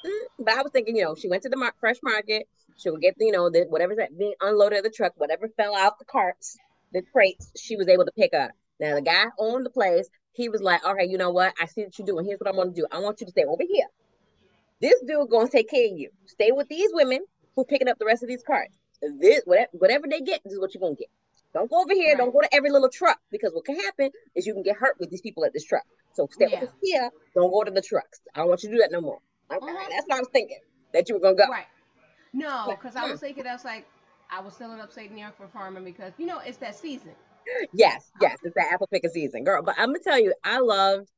Mm, 0.05 0.27
But 0.39 0.55
I 0.55 0.63
was 0.63 0.73
thinking, 0.73 0.97
you 0.97 1.05
know, 1.05 1.15
she 1.15 1.29
went 1.29 1.43
to 1.45 1.49
the 1.49 1.57
mar- 1.57 1.75
fresh 1.81 1.99
market. 2.03 2.49
She 2.77 2.91
would 2.91 3.01
get, 3.01 3.15
you 3.19 3.33
know, 3.33 3.51
the 3.51 3.65
whatever's 3.69 3.99
that 3.99 4.17
being 4.19 4.35
unloaded 4.41 4.79
at 4.79 4.85
the 4.85 4.91
truck, 4.91 5.13
whatever 5.17 5.49
fell 5.57 5.75
out 5.77 5.99
the 5.99 6.05
carts, 6.05 6.57
the 6.93 7.03
crates, 7.13 7.51
she 7.57 7.77
was 7.77 7.89
able 7.89 8.05
to 8.05 8.13
pick 8.13 8.35
up. 8.35 8.51
Now 8.81 8.95
the 8.95 9.03
guy 9.03 9.27
owned 9.39 9.65
the 9.67 9.71
place. 9.71 10.09
He 10.33 10.49
was 10.49 10.63
like, 10.63 10.85
"Okay, 10.85 11.05
you 11.05 11.19
know 11.19 11.31
what? 11.31 11.55
I 11.61 11.67
see 11.67 11.85
what 11.85 11.97
you're 11.99 12.07
doing. 12.07 12.25
Here's 12.25 12.41
what 12.41 12.49
I'm 12.49 12.57
gonna 12.57 12.73
do. 12.73 12.87
I 12.91 12.99
want 13.01 13.21
you 13.21 13.27
to 13.27 13.31
stay 13.33 13.45
over 13.45 13.63
here. 13.69 13.87
This 14.81 15.01
dude 15.07 15.31
gonna 15.31 15.49
take 15.49 15.71
care 15.71 15.87
of 15.87 15.97
you. 15.97 16.11
Stay 16.27 16.53
with 16.53 16.69
these 16.69 16.91
women 16.93 17.21
who 17.57 17.65
picking 17.65 17.89
up 17.89 17.99
the 17.99 18.05
rest 18.07 18.23
of 18.23 18.29
these 18.29 18.43
carts. 18.43 18.77
This 19.03 19.43
whatever, 19.45 19.69
whatever 19.73 20.07
they 20.09 20.21
get, 20.21 20.43
this 20.45 20.53
is 20.53 20.61
what 20.61 20.75
you're 20.75 20.81
gonna 20.81 20.95
get. 20.95 21.09
Don't 21.55 21.71
go 21.71 21.83
over 21.83 21.93
here. 21.93 22.11
Right. 22.11 22.19
Don't 22.19 22.33
go 22.33 22.41
to 22.41 22.55
every 22.55 22.71
little 22.71 22.89
truck 22.89 23.19
because 23.31 23.53
what 23.53 23.65
can 23.65 23.77
happen 23.77 24.11
is 24.35 24.47
you 24.47 24.55
can 24.55 24.63
get 24.63 24.77
hurt 24.77 24.97
with 24.99 25.11
these 25.11 25.21
people 25.21 25.45
at 25.45 25.53
this 25.53 25.65
truck. 25.65 25.85
So 26.15 26.29
stay 26.31 26.49
Yeah. 26.51 26.67
here. 26.81 27.11
Don't 27.35 27.51
go 27.51 27.65
to 27.65 27.71
the 27.71 27.83
trucks. 27.83 28.21
I 28.35 28.41
don't 28.41 28.49
want 28.49 28.63
you 28.63 28.71
to 28.71 28.77
do 28.77 28.81
that 28.81 28.93
no 28.93 29.01
more. 29.01 29.21
Okay, 29.51 29.67
Mhm. 29.67 29.89
that's 29.91 30.07
what 30.07 30.17
I 30.17 30.21
was 30.21 30.29
thinking 30.29 30.61
that 30.93 31.09
you 31.09 31.17
were 31.17 31.21
gonna 31.21 31.37
go. 31.37 31.49
Right. 31.49 31.67
No, 32.33 32.69
because 32.71 32.97
I 32.97 33.05
was 33.11 33.21
hmm. 33.21 33.27
thinking 33.27 33.47
I 33.47 33.53
was 33.53 33.65
like 33.65 33.87
I 34.31 34.41
was 34.41 34.55
still 34.55 34.73
in 34.73 34.81
upstate 34.81 35.13
New 35.13 35.21
York 35.21 35.37
for 35.37 35.47
farming 35.49 35.85
because 35.85 36.15
you 36.17 36.27
know 36.27 36.39
it's 36.39 36.57
that 36.59 36.75
season. 36.75 37.15
Yes, 37.73 38.11
yes, 38.21 38.39
it's 38.43 38.55
that 38.55 38.73
apple 38.73 38.87
picker 38.87 39.09
season, 39.09 39.45
girl. 39.45 39.63
But 39.63 39.75
I'm 39.79 39.89
gonna 39.89 39.99
tell 39.99 40.19
you, 40.19 40.33
I 40.45 40.59
loved. 40.59 41.11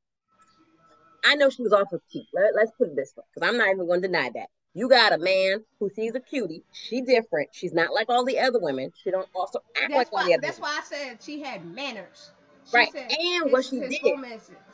I 1.23 1.35
know 1.35 1.49
she 1.49 1.63
was 1.63 1.71
off 1.71 1.89
her 1.91 2.01
cute. 2.11 2.25
Let, 2.33 2.53
let's 2.55 2.71
put 2.77 2.89
it 2.89 2.95
this 2.95 3.13
way, 3.15 3.23
because 3.33 3.47
I'm 3.47 3.57
not 3.57 3.69
even 3.69 3.87
gonna 3.87 4.01
deny 4.01 4.29
that. 4.33 4.49
You 4.77 4.89
got 4.89 5.13
a 5.13 5.17
man 5.17 5.63
who 5.79 5.89
sees 5.89 6.13
a 6.15 6.19
cutie. 6.19 6.63
She 6.73 7.01
different. 7.01 7.49
She's 7.53 7.73
not 7.73 7.93
like 7.93 8.09
all 8.09 8.25
the 8.25 8.39
other 8.39 8.59
women. 8.59 8.91
She 9.01 9.09
don't 9.09 9.27
also 9.33 9.59
act 9.81 9.93
That's 9.93 10.11
like 10.11 10.13
all 10.13 10.19
why 10.19 10.25
the 10.27 10.33
other 10.33 10.41
women. 10.41 10.41
that's 10.41 10.59
women. 10.59 10.69
why 10.69 10.79
I 10.79 10.83
said 10.83 11.23
she 11.23 11.41
had 11.41 11.65
manners. 11.65 12.31
She 12.65 12.71
Right. 12.73 12.91
said 12.91 13.17
And 13.17 13.51
what 13.51 13.63
she 13.63 13.79
did, 13.79 13.93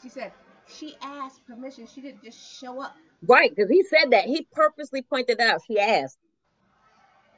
she 0.01 0.09
said 0.09 0.33
she 0.67 0.95
asked 1.03 1.45
permission. 1.45 1.85
She 1.85 2.01
didn't 2.01 2.23
just 2.23 2.59
show 2.59 2.81
up. 2.81 2.95
right? 3.27 3.53
Because 3.55 3.69
he 3.69 3.83
said 3.83 4.09
that. 4.11 4.25
He 4.25 4.47
purposely 4.51 5.03
pointed 5.03 5.37
that 5.37 5.55
out. 5.55 5.61
She 5.67 5.79
asked. 5.79 6.17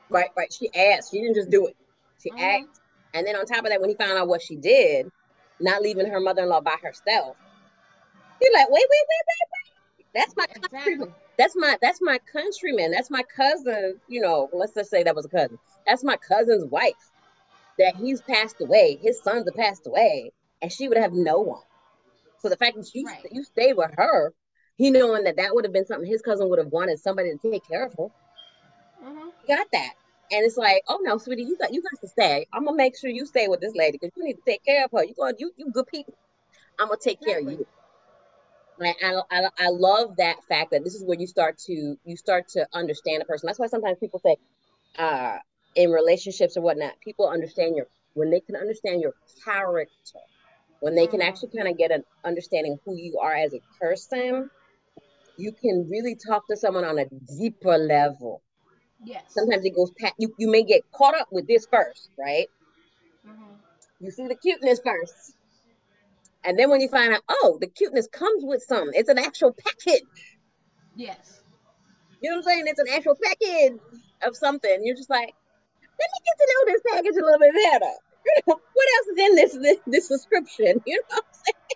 Right, 0.10 0.30
right. 0.38 0.52
She 0.54 0.74
asked. 0.74 1.12
She 1.12 1.20
didn't 1.20 1.36
just 1.36 1.50
do 1.50 1.68
it. 1.68 1.76
She 2.22 2.32
Mhm. 2.32 2.40
asked. 2.40 2.82
And 3.14 3.28
then 3.28 3.36
on 3.36 3.46
top 3.46 3.66
of 3.66 3.72
that, 3.72 3.82
when 3.82 3.90
he 3.90 3.96
found 3.98 4.18
out 4.18 4.28
what 4.30 4.42
she 4.42 4.56
did, 4.56 5.12
not 5.60 5.82
leaving 5.82 6.08
her 6.08 6.20
mother-in-law 6.22 6.62
by 6.62 6.78
herself, 6.82 7.36
he's 8.40 8.54
like, 8.54 8.70
wait, 8.70 8.86
wait, 8.90 9.06
wait, 9.10 9.26
wait, 9.28 9.50
wait. 9.52 10.08
That's 10.14 10.36
my. 10.38 10.46
Exactly. 10.56 11.14
That's 11.38 11.56
my 11.58 11.78
that's 11.82 12.00
my 12.02 12.20
countryman. 12.32 12.92
That's 12.92 13.10
my 13.12 13.24
cousin. 13.36 14.00
You 14.08 14.22
know, 14.22 14.50
let's 14.54 14.74
just 14.74 14.90
say 14.92 15.04
that 15.04 15.16
was 15.16 15.26
a 15.26 15.30
cousin. 15.30 15.60
That's 15.86 16.04
my 16.04 16.18
cousin's 16.18 16.66
wife. 16.70 17.12
That 17.80 17.96
he's 17.96 18.22
passed 18.22 18.58
away. 18.62 19.00
His 19.02 19.22
sons 19.24 19.46
have 19.48 19.56
passed 19.56 19.88
away, 19.88 20.32
and 20.62 20.72
she 20.72 20.88
would 20.88 20.98
have 20.98 21.14
no 21.14 21.40
one. 21.42 21.64
So 22.40 22.50
the 22.50 22.58
fact 22.58 22.76
that 22.78 22.94
you 22.94 23.06
Right. 23.06 23.26
you 23.32 23.44
stayed 23.44 23.74
with 23.78 23.92
her, 23.98 24.34
he 24.78 24.92
knowing 24.92 25.24
that 25.26 25.38
that 25.38 25.54
would 25.56 25.66
have 25.66 25.74
been 25.74 25.86
something 25.86 26.10
his 26.10 26.22
cousin 26.22 26.50
would 26.50 26.60
have 26.60 26.72
wanted 26.72 27.00
somebody 27.00 27.32
to 27.32 27.52
take 27.52 27.68
care 27.68 27.86
of 27.86 27.94
her. 27.98 28.08
hmm 29.02 29.30
got 29.48 29.68
that, 29.72 29.94
and 30.32 30.46
it's 30.46 30.58
like, 30.58 30.82
oh 30.88 31.00
no, 31.04 31.18
sweetie, 31.18 31.44
you 31.44 31.58
got 31.60 31.74
you 31.74 31.82
got 31.82 32.00
to 32.02 32.08
stay. 32.08 32.46
I'm 32.54 32.66
gonna 32.66 32.78
make 32.78 32.98
sure 32.98 33.10
you 33.10 33.26
stay 33.26 33.48
with 33.48 33.62
this 33.62 33.76
lady 33.76 33.98
because 34.00 34.12
you 34.16 34.24
need 34.26 34.36
to 34.36 34.42
take 34.48 34.64
care 34.64 34.86
of 34.86 34.92
her. 34.94 35.04
You 35.04 35.14
going 35.16 35.36
you 35.38 35.52
you 35.58 35.72
good 35.72 35.88
people. 35.88 36.18
I'm 36.80 36.88
gonna 36.88 37.00
take 37.04 37.22
care 37.24 37.40
of 37.40 37.46
you. 37.46 37.66
I, 38.82 39.22
I 39.32 39.50
I 39.60 39.68
love 39.70 40.16
that 40.18 40.38
fact 40.50 40.72
that 40.72 40.84
this 40.84 40.96
is 40.96 41.04
where 41.06 41.20
you 41.20 41.28
start 41.28 41.58
to 41.68 41.98
you 42.04 42.18
start 42.18 42.48
to 42.50 42.68
understand 42.74 43.22
a 43.22 43.26
person. 43.26 43.48
That's 43.48 43.60
why 43.60 43.68
sometimes 43.68 43.98
people 44.00 44.20
say, 44.20 44.38
uh, 44.98 45.38
in 45.76 45.92
relationships 45.92 46.58
or 46.58 46.62
whatnot, 46.62 46.94
people 47.02 47.30
understand 47.30 47.76
your 47.76 47.88
when 48.14 48.32
they 48.32 48.42
can 48.42 48.56
understand 48.56 49.02
your 49.02 49.14
character, 49.46 50.20
when 50.80 50.96
they 50.96 51.08
can 51.08 51.22
Mhm. 51.22 51.28
actually 51.28 51.50
kind 51.56 51.68
of 51.70 51.78
get 51.78 51.92
an 51.92 52.04
understanding 52.24 52.74
of 52.74 52.80
who 52.86 52.96
you 52.98 53.20
are 53.20 53.34
as 53.36 53.54
a 53.54 53.62
person. 53.80 54.50
You 55.38 55.54
can 55.54 55.88
really 55.90 56.16
talk 56.28 56.48
to 56.48 56.58
someone 56.58 56.86
on 56.86 57.00
a 57.00 57.06
deeper 57.38 57.78
level. 57.78 58.44
Yes. 59.04 59.24
Sometimes 59.28 59.66
it 59.66 59.76
goes 59.76 59.92
past 60.00 60.16
you. 60.18 60.34
You 60.38 60.50
may 60.50 60.64
get 60.64 60.84
caught 60.96 61.16
up 61.20 61.28
with 61.32 61.48
this 61.48 61.68
first, 61.72 62.10
right? 62.18 62.48
hmm 63.24 63.56
You 64.00 64.12
see 64.12 64.28
the 64.28 64.36
cuteness 64.36 64.80
first. 64.86 65.36
And 66.46 66.60
then 66.60 66.70
when 66.70 66.82
you 66.82 66.90
find 66.90 67.14
out, 67.14 67.22
oh, 67.30 67.58
the 67.62 67.68
cuteness 67.68 68.08
comes 68.08 68.44
with 68.44 68.62
something. 68.64 68.92
It's 68.94 69.10
an 69.10 69.20
actual 69.20 69.54
package. 69.54 70.04
Yes. 70.96 71.42
You 72.22 72.30
know 72.30 72.38
what 72.38 72.46
I'm 72.48 72.52
saying? 72.52 72.64
It's 72.68 72.80
an 72.80 72.88
actual 72.94 73.18
package 73.22 73.80
of 74.26 74.36
something. 74.36 74.82
You're 74.84 74.96
just 74.96 75.10
like, 75.10 75.34
let 76.00 76.10
me 76.12 76.20
get 76.26 76.38
to 76.38 76.48
know 76.50 76.74
this 76.74 76.82
package 76.94 77.22
a 77.22 77.26
little 77.26 77.40
bit 77.40 77.54
better. 77.54 77.94
what 78.46 78.60
else 78.98 79.08
is 79.08 79.18
in 79.18 79.36
this 79.36 79.54
this, 79.58 79.78
this 79.86 80.08
subscription? 80.08 80.82
You 80.86 80.96
know 80.96 81.04
what 81.10 81.24
I'm 81.26 81.34
saying? 81.34 81.74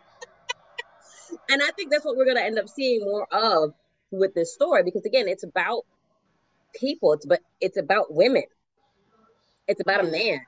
and 1.50 1.62
I 1.62 1.72
think 1.72 1.92
that's 1.92 2.06
what 2.06 2.16
we're 2.16 2.26
gonna 2.26 2.42
end 2.42 2.60
up 2.60 2.70
seeing 2.70 3.02
more 3.02 3.28
of 3.32 3.74
with 4.12 4.34
this 4.34 4.54
story 4.54 4.84
because 4.84 5.06
again, 5.06 5.28
it's 5.28 5.44
about 5.44 5.84
people. 6.80 7.14
It's 7.14 7.26
but 7.26 7.42
it's 7.60 7.78
about 7.78 8.14
women. 8.14 8.44
It's 9.68 9.82
about 9.82 10.06
a 10.06 10.08
man. 10.10 10.40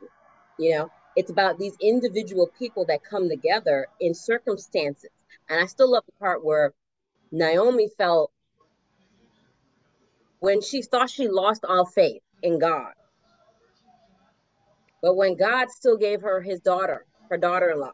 You 0.58 0.78
know, 0.78 0.92
it's 1.20 1.30
about 1.30 1.60
these 1.60 1.76
individual 1.82 2.48
people 2.58 2.86
that 2.86 3.04
come 3.04 3.28
together 3.28 3.88
in 4.00 4.14
circumstances. 4.14 5.10
And 5.50 5.62
I 5.62 5.66
still 5.66 5.92
love 5.92 6.06
the 6.06 6.14
part 6.14 6.46
where 6.46 6.74
Naomi 7.30 7.90
felt 7.98 8.32
when 10.40 10.62
she 10.62 10.82
thought 10.82 11.10
she 11.10 11.28
lost 11.28 11.66
all 11.68 11.86
faith 11.86 12.22
in 12.42 12.58
God. 12.58 12.94
But 15.02 15.18
when 15.18 15.36
God 15.36 15.70
still 15.72 15.98
gave 15.98 16.22
her 16.22 16.40
his 16.40 16.62
daughter, 16.62 17.06
her 17.30 17.38
daughter 17.38 17.72
in 17.72 17.82
law, 17.82 17.92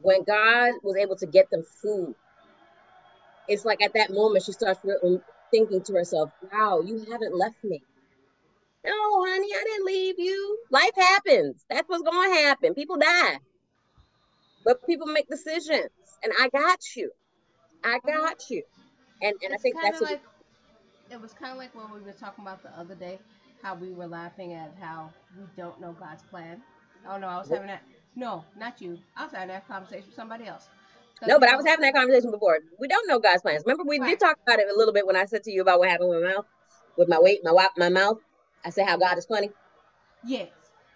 when 0.00 0.24
God 0.24 0.72
was 0.82 0.96
able 0.96 1.14
to 1.14 1.26
get 1.26 1.48
them 1.50 1.62
food, 1.80 2.16
it's 3.46 3.64
like 3.64 3.80
at 3.84 3.94
that 3.94 4.12
moment 4.12 4.44
she 4.44 4.50
starts 4.50 4.80
thinking 5.52 5.82
to 5.84 5.92
herself, 5.92 6.32
wow, 6.52 6.82
you 6.84 7.06
haven't 7.08 7.38
left 7.38 7.62
me. 7.62 7.84
No, 8.84 8.92
honey, 9.26 9.48
I 9.54 9.64
didn't 9.64 9.86
leave 9.86 10.18
you. 10.18 10.58
Life 10.70 10.96
happens. 10.96 11.64
That's 11.68 11.88
what's 11.88 12.02
going 12.02 12.30
to 12.30 12.40
happen. 12.40 12.74
People 12.74 12.96
die. 12.96 13.38
But 14.64 14.84
people 14.86 15.06
make 15.06 15.28
decisions. 15.28 15.90
And 16.22 16.32
I 16.38 16.48
got 16.48 16.78
you. 16.96 17.10
I 17.84 17.98
got 18.06 18.50
you. 18.50 18.62
And 19.22 19.34
and 19.42 19.52
it's 19.52 19.54
I 19.54 19.62
think 19.62 19.76
that's 19.82 20.00
like 20.00 20.22
it 21.10 21.20
was 21.20 21.32
kind 21.32 21.52
of 21.52 21.58
like 21.58 21.74
what 21.74 21.92
we 21.92 22.00
were 22.00 22.12
talking 22.12 22.44
about 22.44 22.62
the 22.62 22.70
other 22.78 22.94
day, 22.94 23.18
how 23.62 23.74
we 23.74 23.92
were 23.92 24.06
laughing 24.06 24.54
at 24.54 24.74
how 24.80 25.10
we 25.36 25.44
don't 25.56 25.80
know 25.80 25.92
God's 25.98 26.22
plan. 26.22 26.62
Oh 27.08 27.18
no, 27.18 27.26
I 27.26 27.38
was 27.38 27.48
having 27.48 27.66
that. 27.66 27.82
No, 28.16 28.44
not 28.58 28.80
you. 28.80 28.98
I 29.16 29.24
was 29.24 29.32
having 29.32 29.48
that 29.48 29.66
conversation 29.68 30.06
with 30.06 30.16
somebody 30.16 30.46
else. 30.46 30.68
No, 31.26 31.38
but 31.38 31.50
I 31.50 31.56
was 31.56 31.66
having 31.66 31.82
that 31.82 31.94
conversation 31.94 32.30
before. 32.30 32.58
We 32.78 32.88
don't 32.88 33.06
know 33.06 33.18
God's 33.18 33.42
plans. 33.42 33.62
Remember, 33.66 33.84
we 33.86 33.98
right. 33.98 34.10
did 34.10 34.20
talk 34.20 34.38
about 34.46 34.58
it 34.58 34.68
a 34.72 34.76
little 34.76 34.94
bit 34.94 35.06
when 35.06 35.16
I 35.16 35.26
said 35.26 35.42
to 35.44 35.52
you 35.52 35.60
about 35.60 35.78
what 35.78 35.88
happened 35.88 36.08
with 36.08 36.22
my 36.22 36.32
mouth, 36.32 36.46
with 36.96 37.08
my 37.08 37.18
weight, 37.18 37.40
my 37.44 37.68
my 37.76 37.88
mouth. 37.90 38.18
I 38.64 38.70
say 38.70 38.84
how 38.84 38.96
God 38.96 39.18
is 39.18 39.26
planning. 39.26 39.52
Yes, 40.24 40.48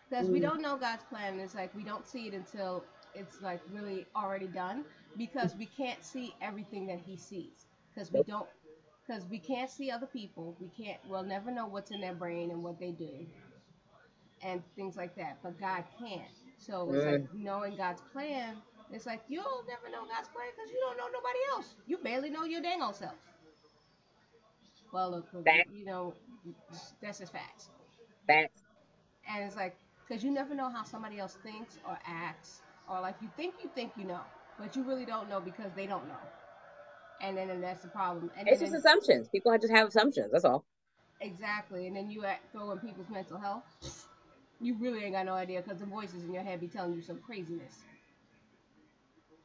because 0.08 0.28
mm. 0.28 0.32
we 0.32 0.40
don't 0.40 0.60
know 0.60 0.76
God's 0.76 1.04
plan. 1.04 1.38
It's 1.40 1.54
like 1.54 1.74
we 1.74 1.82
don't 1.82 2.06
see 2.06 2.26
it 2.26 2.34
until 2.34 2.84
it's 3.14 3.40
like 3.40 3.60
really 3.72 4.06
already 4.14 4.46
done 4.46 4.84
because 5.16 5.54
we 5.56 5.66
can't 5.66 6.02
see 6.04 6.34
everything 6.42 6.86
that 6.88 7.00
He 7.04 7.16
sees 7.16 7.66
because 7.94 8.12
we 8.12 8.22
don't 8.22 8.48
because 9.06 9.24
we 9.26 9.38
can't 9.38 9.70
see 9.70 9.90
other 9.90 10.06
people. 10.06 10.56
We 10.60 10.68
can't. 10.84 10.98
We'll 11.08 11.22
never 11.22 11.50
know 11.50 11.66
what's 11.66 11.90
in 11.90 12.00
their 12.00 12.14
brain 12.14 12.50
and 12.50 12.62
what 12.62 12.78
they 12.78 12.90
do 12.90 13.26
and 14.42 14.62
things 14.76 14.96
like 14.96 15.16
that. 15.16 15.38
But 15.42 15.58
God 15.58 15.84
can. 15.98 16.24
So 16.58 16.90
it's 16.92 17.04
mm. 17.04 17.12
like 17.12 17.34
knowing 17.34 17.76
God's 17.76 18.02
plan 18.12 18.56
it's 18.92 19.06
like 19.06 19.22
you'll 19.28 19.64
never 19.66 19.90
know 19.90 20.06
God's 20.06 20.28
plan 20.28 20.46
because 20.54 20.70
you 20.70 20.78
don't 20.80 20.96
know 20.96 21.08
nobody 21.12 21.38
else. 21.50 21.74
You 21.86 21.98
barely 21.98 22.30
know 22.30 22.44
your 22.44 22.62
dang 22.62 22.82
old 22.82 22.96
self. 22.96 23.14
Well, 24.94 25.10
look, 25.10 25.26
you 25.74 25.84
know, 25.84 26.14
that's 27.02 27.18
just 27.18 27.32
facts. 27.32 27.68
Facts. 28.28 28.62
And 29.28 29.44
it's 29.44 29.56
like 29.56 29.76
because 30.06 30.22
you 30.22 30.30
never 30.30 30.54
know 30.54 30.70
how 30.70 30.84
somebody 30.84 31.18
else 31.18 31.36
thinks 31.42 31.78
or 31.84 31.98
acts, 32.06 32.60
or 32.88 33.00
like 33.00 33.16
you 33.20 33.28
think 33.36 33.54
you 33.60 33.68
think 33.74 33.90
you 33.96 34.04
know, 34.04 34.20
but 34.56 34.76
you 34.76 34.84
really 34.84 35.04
don't 35.04 35.28
know 35.28 35.40
because 35.40 35.72
they 35.74 35.88
don't 35.88 36.06
know. 36.06 36.22
And 37.20 37.36
then 37.36 37.50
and 37.50 37.60
that's 37.60 37.82
the 37.82 37.88
problem. 37.88 38.30
And 38.38 38.46
it's 38.46 38.60
just 38.60 38.72
assumptions. 38.72 39.28
People 39.28 39.58
just 39.58 39.72
have 39.72 39.88
assumptions. 39.88 40.30
That's 40.30 40.44
all. 40.44 40.64
Exactly. 41.20 41.88
And 41.88 41.96
then 41.96 42.08
you 42.08 42.24
throw 42.52 42.70
in 42.70 42.78
people's 42.78 43.10
mental 43.10 43.38
health. 43.38 43.64
You 44.60 44.76
really 44.78 45.02
ain't 45.02 45.14
got 45.14 45.26
no 45.26 45.32
idea 45.34 45.60
because 45.60 45.80
the 45.80 45.86
voices 45.86 46.22
in 46.22 46.32
your 46.32 46.44
head 46.44 46.60
be 46.60 46.68
telling 46.68 46.94
you 46.94 47.02
some 47.02 47.18
craziness. 47.18 47.82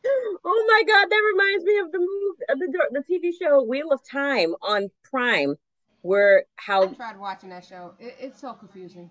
Oh 0.05 0.65
my 0.67 0.83
God, 0.87 1.07
that 1.09 1.21
reminds 1.33 1.65
me 1.65 1.77
of 1.79 1.91
the 1.91 1.99
movie, 1.99 2.43
uh, 2.49 2.55
the 2.55 3.01
the 3.01 3.03
TV 3.13 3.31
show 3.39 3.63
Wheel 3.63 3.91
of 3.91 3.99
Time 4.09 4.55
on 4.61 4.89
Prime, 5.03 5.55
where 6.01 6.45
how 6.55 6.83
I 6.83 6.87
tried 6.87 7.19
watching 7.19 7.49
that 7.49 7.65
show. 7.65 7.93
It, 7.99 8.15
it's 8.19 8.39
so 8.39 8.53
confusing. 8.53 9.09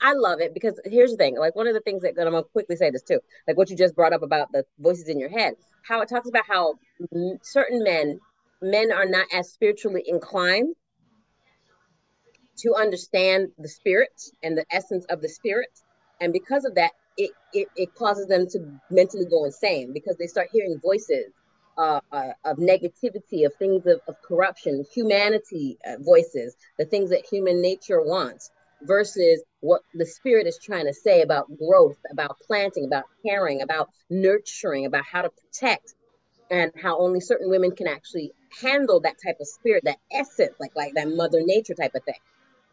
I 0.00 0.14
love 0.14 0.40
it 0.40 0.52
because 0.52 0.80
here's 0.84 1.12
the 1.12 1.16
thing. 1.16 1.38
Like 1.38 1.54
one 1.54 1.68
of 1.68 1.74
the 1.74 1.80
things 1.80 2.02
that, 2.02 2.14
I'm 2.18 2.32
gonna 2.32 2.42
quickly 2.42 2.76
say 2.76 2.90
this 2.90 3.02
too, 3.02 3.20
like 3.46 3.56
what 3.56 3.70
you 3.70 3.76
just 3.76 3.94
brought 3.94 4.12
up 4.12 4.22
about 4.22 4.50
the 4.52 4.64
voices 4.78 5.08
in 5.08 5.20
your 5.20 5.28
head, 5.28 5.54
how 5.86 6.00
it 6.00 6.08
talks 6.08 6.28
about 6.28 6.44
how 6.48 6.74
certain 7.42 7.84
men, 7.84 8.18
men 8.60 8.90
are 8.90 9.06
not 9.06 9.26
as 9.32 9.52
spiritually 9.52 10.02
inclined 10.06 10.74
to 12.58 12.74
understand 12.74 13.48
the 13.58 13.68
spirit 13.68 14.20
and 14.42 14.56
the 14.56 14.64
essence 14.72 15.04
of 15.08 15.20
the 15.20 15.28
spirit, 15.28 15.68
and 16.20 16.32
because 16.32 16.64
of 16.64 16.74
that, 16.74 16.90
it, 17.16 17.30
it, 17.52 17.68
it 17.76 17.94
causes 17.94 18.26
them 18.26 18.46
to 18.48 18.58
mentally 18.90 19.26
go 19.26 19.44
insane 19.44 19.92
because 19.92 20.16
they 20.16 20.26
start 20.26 20.48
hearing 20.52 20.78
voices 20.82 21.32
uh, 21.78 22.00
uh, 22.12 22.32
of 22.44 22.56
negativity, 22.58 23.44
of 23.44 23.54
things 23.58 23.84
of, 23.86 24.00
of 24.08 24.16
corruption, 24.26 24.84
humanity 24.94 25.78
uh, 25.86 25.96
voices, 26.00 26.56
the 26.78 26.84
things 26.84 27.10
that 27.10 27.24
human 27.30 27.60
nature 27.60 28.00
wants, 28.02 28.50
versus 28.82 29.42
what 29.60 29.82
the 29.94 30.06
spirit 30.06 30.46
is 30.46 30.58
trying 30.62 30.86
to 30.86 30.94
say 30.94 31.22
about 31.22 31.46
growth, 31.58 31.96
about 32.10 32.36
planting, 32.46 32.86
about 32.86 33.04
caring, 33.24 33.62
about 33.62 33.88
nurturing, 34.10 34.86
about 34.86 35.04
how 35.10 35.22
to 35.22 35.30
protect, 35.30 35.94
and 36.50 36.72
how 36.80 36.98
only 36.98 37.20
certain 37.20 37.50
women 37.50 37.70
can 37.72 37.88
actually 37.88 38.32
handle 38.62 39.00
that 39.00 39.16
type 39.24 39.36
of 39.40 39.46
spirit, 39.46 39.82
that 39.84 39.98
essence, 40.12 40.54
like 40.60 40.72
like 40.76 40.94
that 40.94 41.08
mother 41.08 41.40
nature 41.42 41.74
type 41.74 41.94
of 41.94 42.02
thing, 42.04 42.14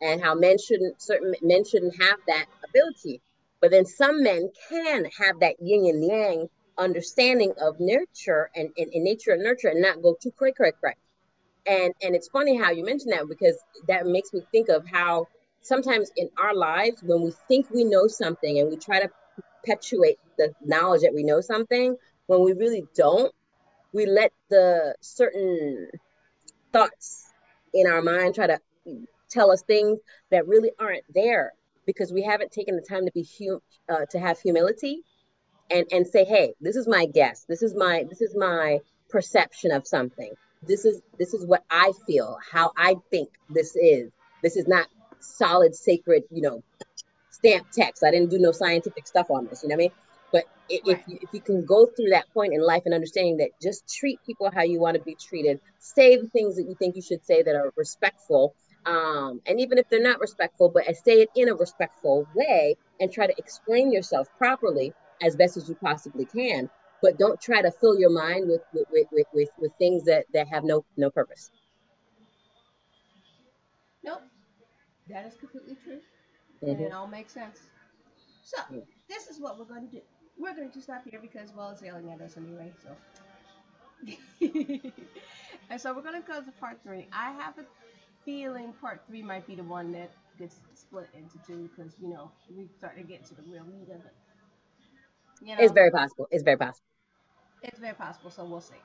and 0.01 0.21
how 0.21 0.35
men 0.35 0.57
shouldn't 0.57 1.01
certain 1.01 1.33
men 1.41 1.63
shouldn't 1.65 2.01
have 2.01 2.19
that 2.27 2.45
ability 2.69 3.21
but 3.63 3.71
then 3.71 3.85
some 3.85 4.21
men 4.21 4.51
can 4.67 5.05
have 5.17 5.39
that 5.39 5.55
yin 5.61 5.85
and 5.85 6.03
yang 6.03 6.49
understanding 6.77 7.53
of 7.61 7.79
nurture 7.79 8.49
and, 8.57 8.69
and, 8.77 8.91
and 8.93 9.05
nature 9.05 9.31
and 9.31 9.41
nurture 9.41 9.69
and 9.69 9.81
not 9.81 10.01
go 10.01 10.17
too 10.21 10.31
cray 10.31 10.51
cray 10.51 10.73
cray. 10.77 10.95
And 11.65 11.93
and 12.03 12.13
it's 12.13 12.27
funny 12.27 12.57
how 12.57 12.71
you 12.71 12.83
mention 12.83 13.11
that 13.11 13.29
because 13.29 13.57
that 13.87 14.05
makes 14.05 14.33
me 14.33 14.41
think 14.51 14.67
of 14.67 14.85
how 14.85 15.27
sometimes 15.61 16.11
in 16.17 16.29
our 16.37 16.53
lives 16.53 17.01
when 17.03 17.21
we 17.21 17.31
think 17.47 17.69
we 17.69 17.85
know 17.85 18.05
something 18.07 18.59
and 18.59 18.69
we 18.69 18.75
try 18.75 18.99
to 18.99 19.09
perpetuate 19.61 20.19
the 20.37 20.53
knowledge 20.65 21.03
that 21.03 21.13
we 21.13 21.23
know 21.23 21.39
something, 21.39 21.95
when 22.27 22.43
we 22.43 22.51
really 22.51 22.83
don't, 22.97 23.33
we 23.93 24.05
let 24.05 24.33
the 24.49 24.93
certain 24.99 25.87
thoughts 26.73 27.31
in 27.73 27.87
our 27.87 28.01
mind 28.01 28.35
try 28.35 28.47
to 28.47 28.59
tell 29.29 29.51
us 29.51 29.61
things 29.61 29.99
that 30.31 30.45
really 30.49 30.71
aren't 30.81 31.05
there 31.15 31.53
because 31.85 32.11
we 32.11 32.23
haven't 32.23 32.51
taken 32.51 32.75
the 32.75 32.85
time 32.87 33.05
to 33.05 33.11
be 33.13 33.27
hum- 33.39 33.61
uh, 33.89 34.05
to 34.11 34.19
have 34.19 34.39
humility 34.39 35.01
and 35.69 35.85
and 35.91 36.07
say 36.07 36.25
hey 36.25 36.53
this 36.61 36.75
is 36.75 36.87
my 36.87 37.05
guess. 37.05 37.45
This 37.47 37.61
is 37.63 37.75
my 37.75 38.05
this 38.09 38.21
is 38.21 38.35
my 38.37 38.79
perception 39.09 39.71
of 39.71 39.87
something. 39.87 40.31
This 40.61 40.85
is 40.85 41.01
this 41.19 41.33
is 41.33 41.45
what 41.45 41.63
i 41.69 41.91
feel 42.07 42.37
how 42.51 42.71
i 42.77 42.95
think 43.11 43.29
this 43.49 43.75
is. 43.75 44.11
This 44.41 44.55
is 44.55 44.67
not 44.67 44.87
solid 45.19 45.75
sacred 45.75 46.23
you 46.31 46.41
know 46.41 46.63
stamp 47.29 47.67
text. 47.73 48.03
I 48.05 48.11
didn't 48.11 48.29
do 48.29 48.39
no 48.39 48.51
scientific 48.51 49.07
stuff 49.07 49.27
on 49.29 49.47
this 49.47 49.63
you 49.63 49.69
know 49.69 49.75
what 49.75 49.83
i 49.83 49.85
mean? 49.85 49.91
But 50.31 50.45
if, 50.67 50.81
right. 50.87 51.03
you, 51.07 51.17
if 51.21 51.29
you 51.31 51.41
can 51.41 51.63
go 51.65 51.85
through 51.85 52.09
that 52.09 52.25
point 52.33 52.53
in 52.53 52.65
life 52.65 52.83
and 52.85 52.93
understanding 52.93 53.37
that 53.37 53.51
just 53.61 53.87
treat 53.87 54.19
people 54.25 54.49
how 54.53 54.63
you 54.63 54.79
want 54.79 54.97
to 54.97 55.03
be 55.03 55.15
treated. 55.15 55.59
Say 55.77 56.17
the 56.17 56.27
things 56.29 56.55
that 56.55 56.63
you 56.63 56.75
think 56.79 56.95
you 56.95 57.03
should 57.03 57.23
say 57.23 57.43
that 57.43 57.55
are 57.55 57.71
respectful 57.75 58.55
um, 58.85 59.41
and 59.45 59.59
even 59.59 59.77
if 59.77 59.89
they're 59.89 60.01
not 60.01 60.19
respectful, 60.19 60.69
but 60.69 60.85
say 60.97 61.21
it 61.21 61.29
in 61.35 61.49
a 61.49 61.55
respectful 61.55 62.27
way 62.35 62.75
and 62.99 63.11
try 63.11 63.27
to 63.27 63.33
explain 63.37 63.91
yourself 63.91 64.27
properly 64.37 64.93
as 65.21 65.35
best 65.35 65.57
as 65.57 65.69
you 65.69 65.75
possibly 65.75 66.25
can. 66.25 66.69
But 67.01 67.17
don't 67.17 67.39
try 67.39 67.61
to 67.61 67.71
fill 67.71 67.99
your 67.99 68.09
mind 68.09 68.47
with 68.47 68.61
with, 68.73 68.87
with, 69.11 69.27
with, 69.33 69.49
with 69.57 69.71
things 69.77 70.05
that, 70.05 70.25
that 70.33 70.47
have 70.47 70.63
no 70.63 70.85
no 70.95 71.09
purpose. 71.09 71.51
Nope. 74.03 74.21
That 75.09 75.25
is 75.25 75.35
completely 75.35 75.75
true. 75.83 75.99
Mm-hmm. 76.63 76.69
And 76.69 76.79
it 76.81 76.93
all 76.93 77.07
makes 77.07 77.33
sense. 77.33 77.59
So 78.43 78.57
this 79.09 79.27
is 79.27 79.39
what 79.39 79.59
we're 79.59 79.65
going 79.65 79.87
to 79.87 79.91
do. 79.91 80.01
We're 80.37 80.55
going 80.55 80.71
to 80.71 80.81
stop 80.81 81.03
here 81.09 81.19
because 81.21 81.51
well 81.55 81.71
it's 81.71 81.81
yelling 81.81 82.09
at 82.09 82.21
us 82.21 82.37
anyway, 82.37 82.71
so 82.81 82.89
and 85.69 85.79
so 85.79 85.93
we're 85.93 86.01
going 86.01 86.21
to 86.21 86.27
go 86.27 86.41
to 86.41 86.51
part 86.59 86.79
three. 86.83 87.07
I 87.13 87.31
have 87.31 87.57
a 87.57 87.65
feeling 88.25 88.73
part 88.81 89.03
three 89.07 89.21
might 89.21 89.45
be 89.47 89.55
the 89.55 89.63
one 89.63 89.91
that 89.93 90.11
gets 90.37 90.59
split 90.73 91.09
into 91.13 91.37
two 91.45 91.69
because 91.75 91.93
you 92.01 92.09
know 92.09 92.31
we 92.55 92.67
start 92.77 92.97
to 92.97 93.03
get 93.03 93.25
to 93.25 93.35
the 93.35 93.43
real 93.43 93.63
meat 93.65 93.89
of 93.89 94.01
it. 94.01 94.13
You 95.41 95.55
know, 95.55 95.61
it's 95.61 95.73
very 95.73 95.91
possible. 95.91 96.27
It's 96.31 96.43
very 96.43 96.57
possible. 96.57 96.87
It's 97.61 97.79
very 97.79 97.95
possible. 97.95 98.29
So 98.29 98.45
we'll 98.45 98.61
see. 98.61 98.75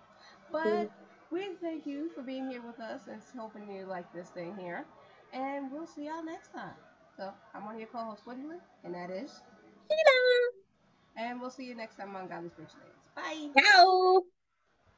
But 0.51 0.66
mm-hmm. 0.66 1.34
we 1.34 1.49
thank 1.61 1.86
you 1.86 2.11
for 2.14 2.22
being 2.22 2.51
here 2.51 2.62
with 2.62 2.80
us 2.80 3.03
and 3.11 3.20
hoping 3.36 3.70
you 3.70 3.86
like 3.86 4.12
this 4.12 4.28
thing 4.30 4.57
here. 4.59 4.84
And 5.32 5.70
we'll 5.70 5.86
see 5.86 6.07
y'all 6.07 6.24
next 6.24 6.53
time. 6.53 6.74
So 7.16 7.32
I'm 7.55 7.68
of 7.68 7.78
your 7.78 7.89
co-hosts, 7.89 8.24
Woodley, 8.26 8.57
and 8.84 8.95
that 8.95 9.11
is 9.11 9.43
Tina. 9.89 11.28
And 11.28 11.41
we'll 11.41 11.51
see 11.51 11.64
you 11.64 11.74
next 11.74 11.97
time 11.97 12.14
on 12.14 12.28
Godly 12.28 12.51
Spiritual 12.51 12.80
Ladies. 12.80 13.53
Bye. 13.55 13.61
Ciao. 13.61 14.22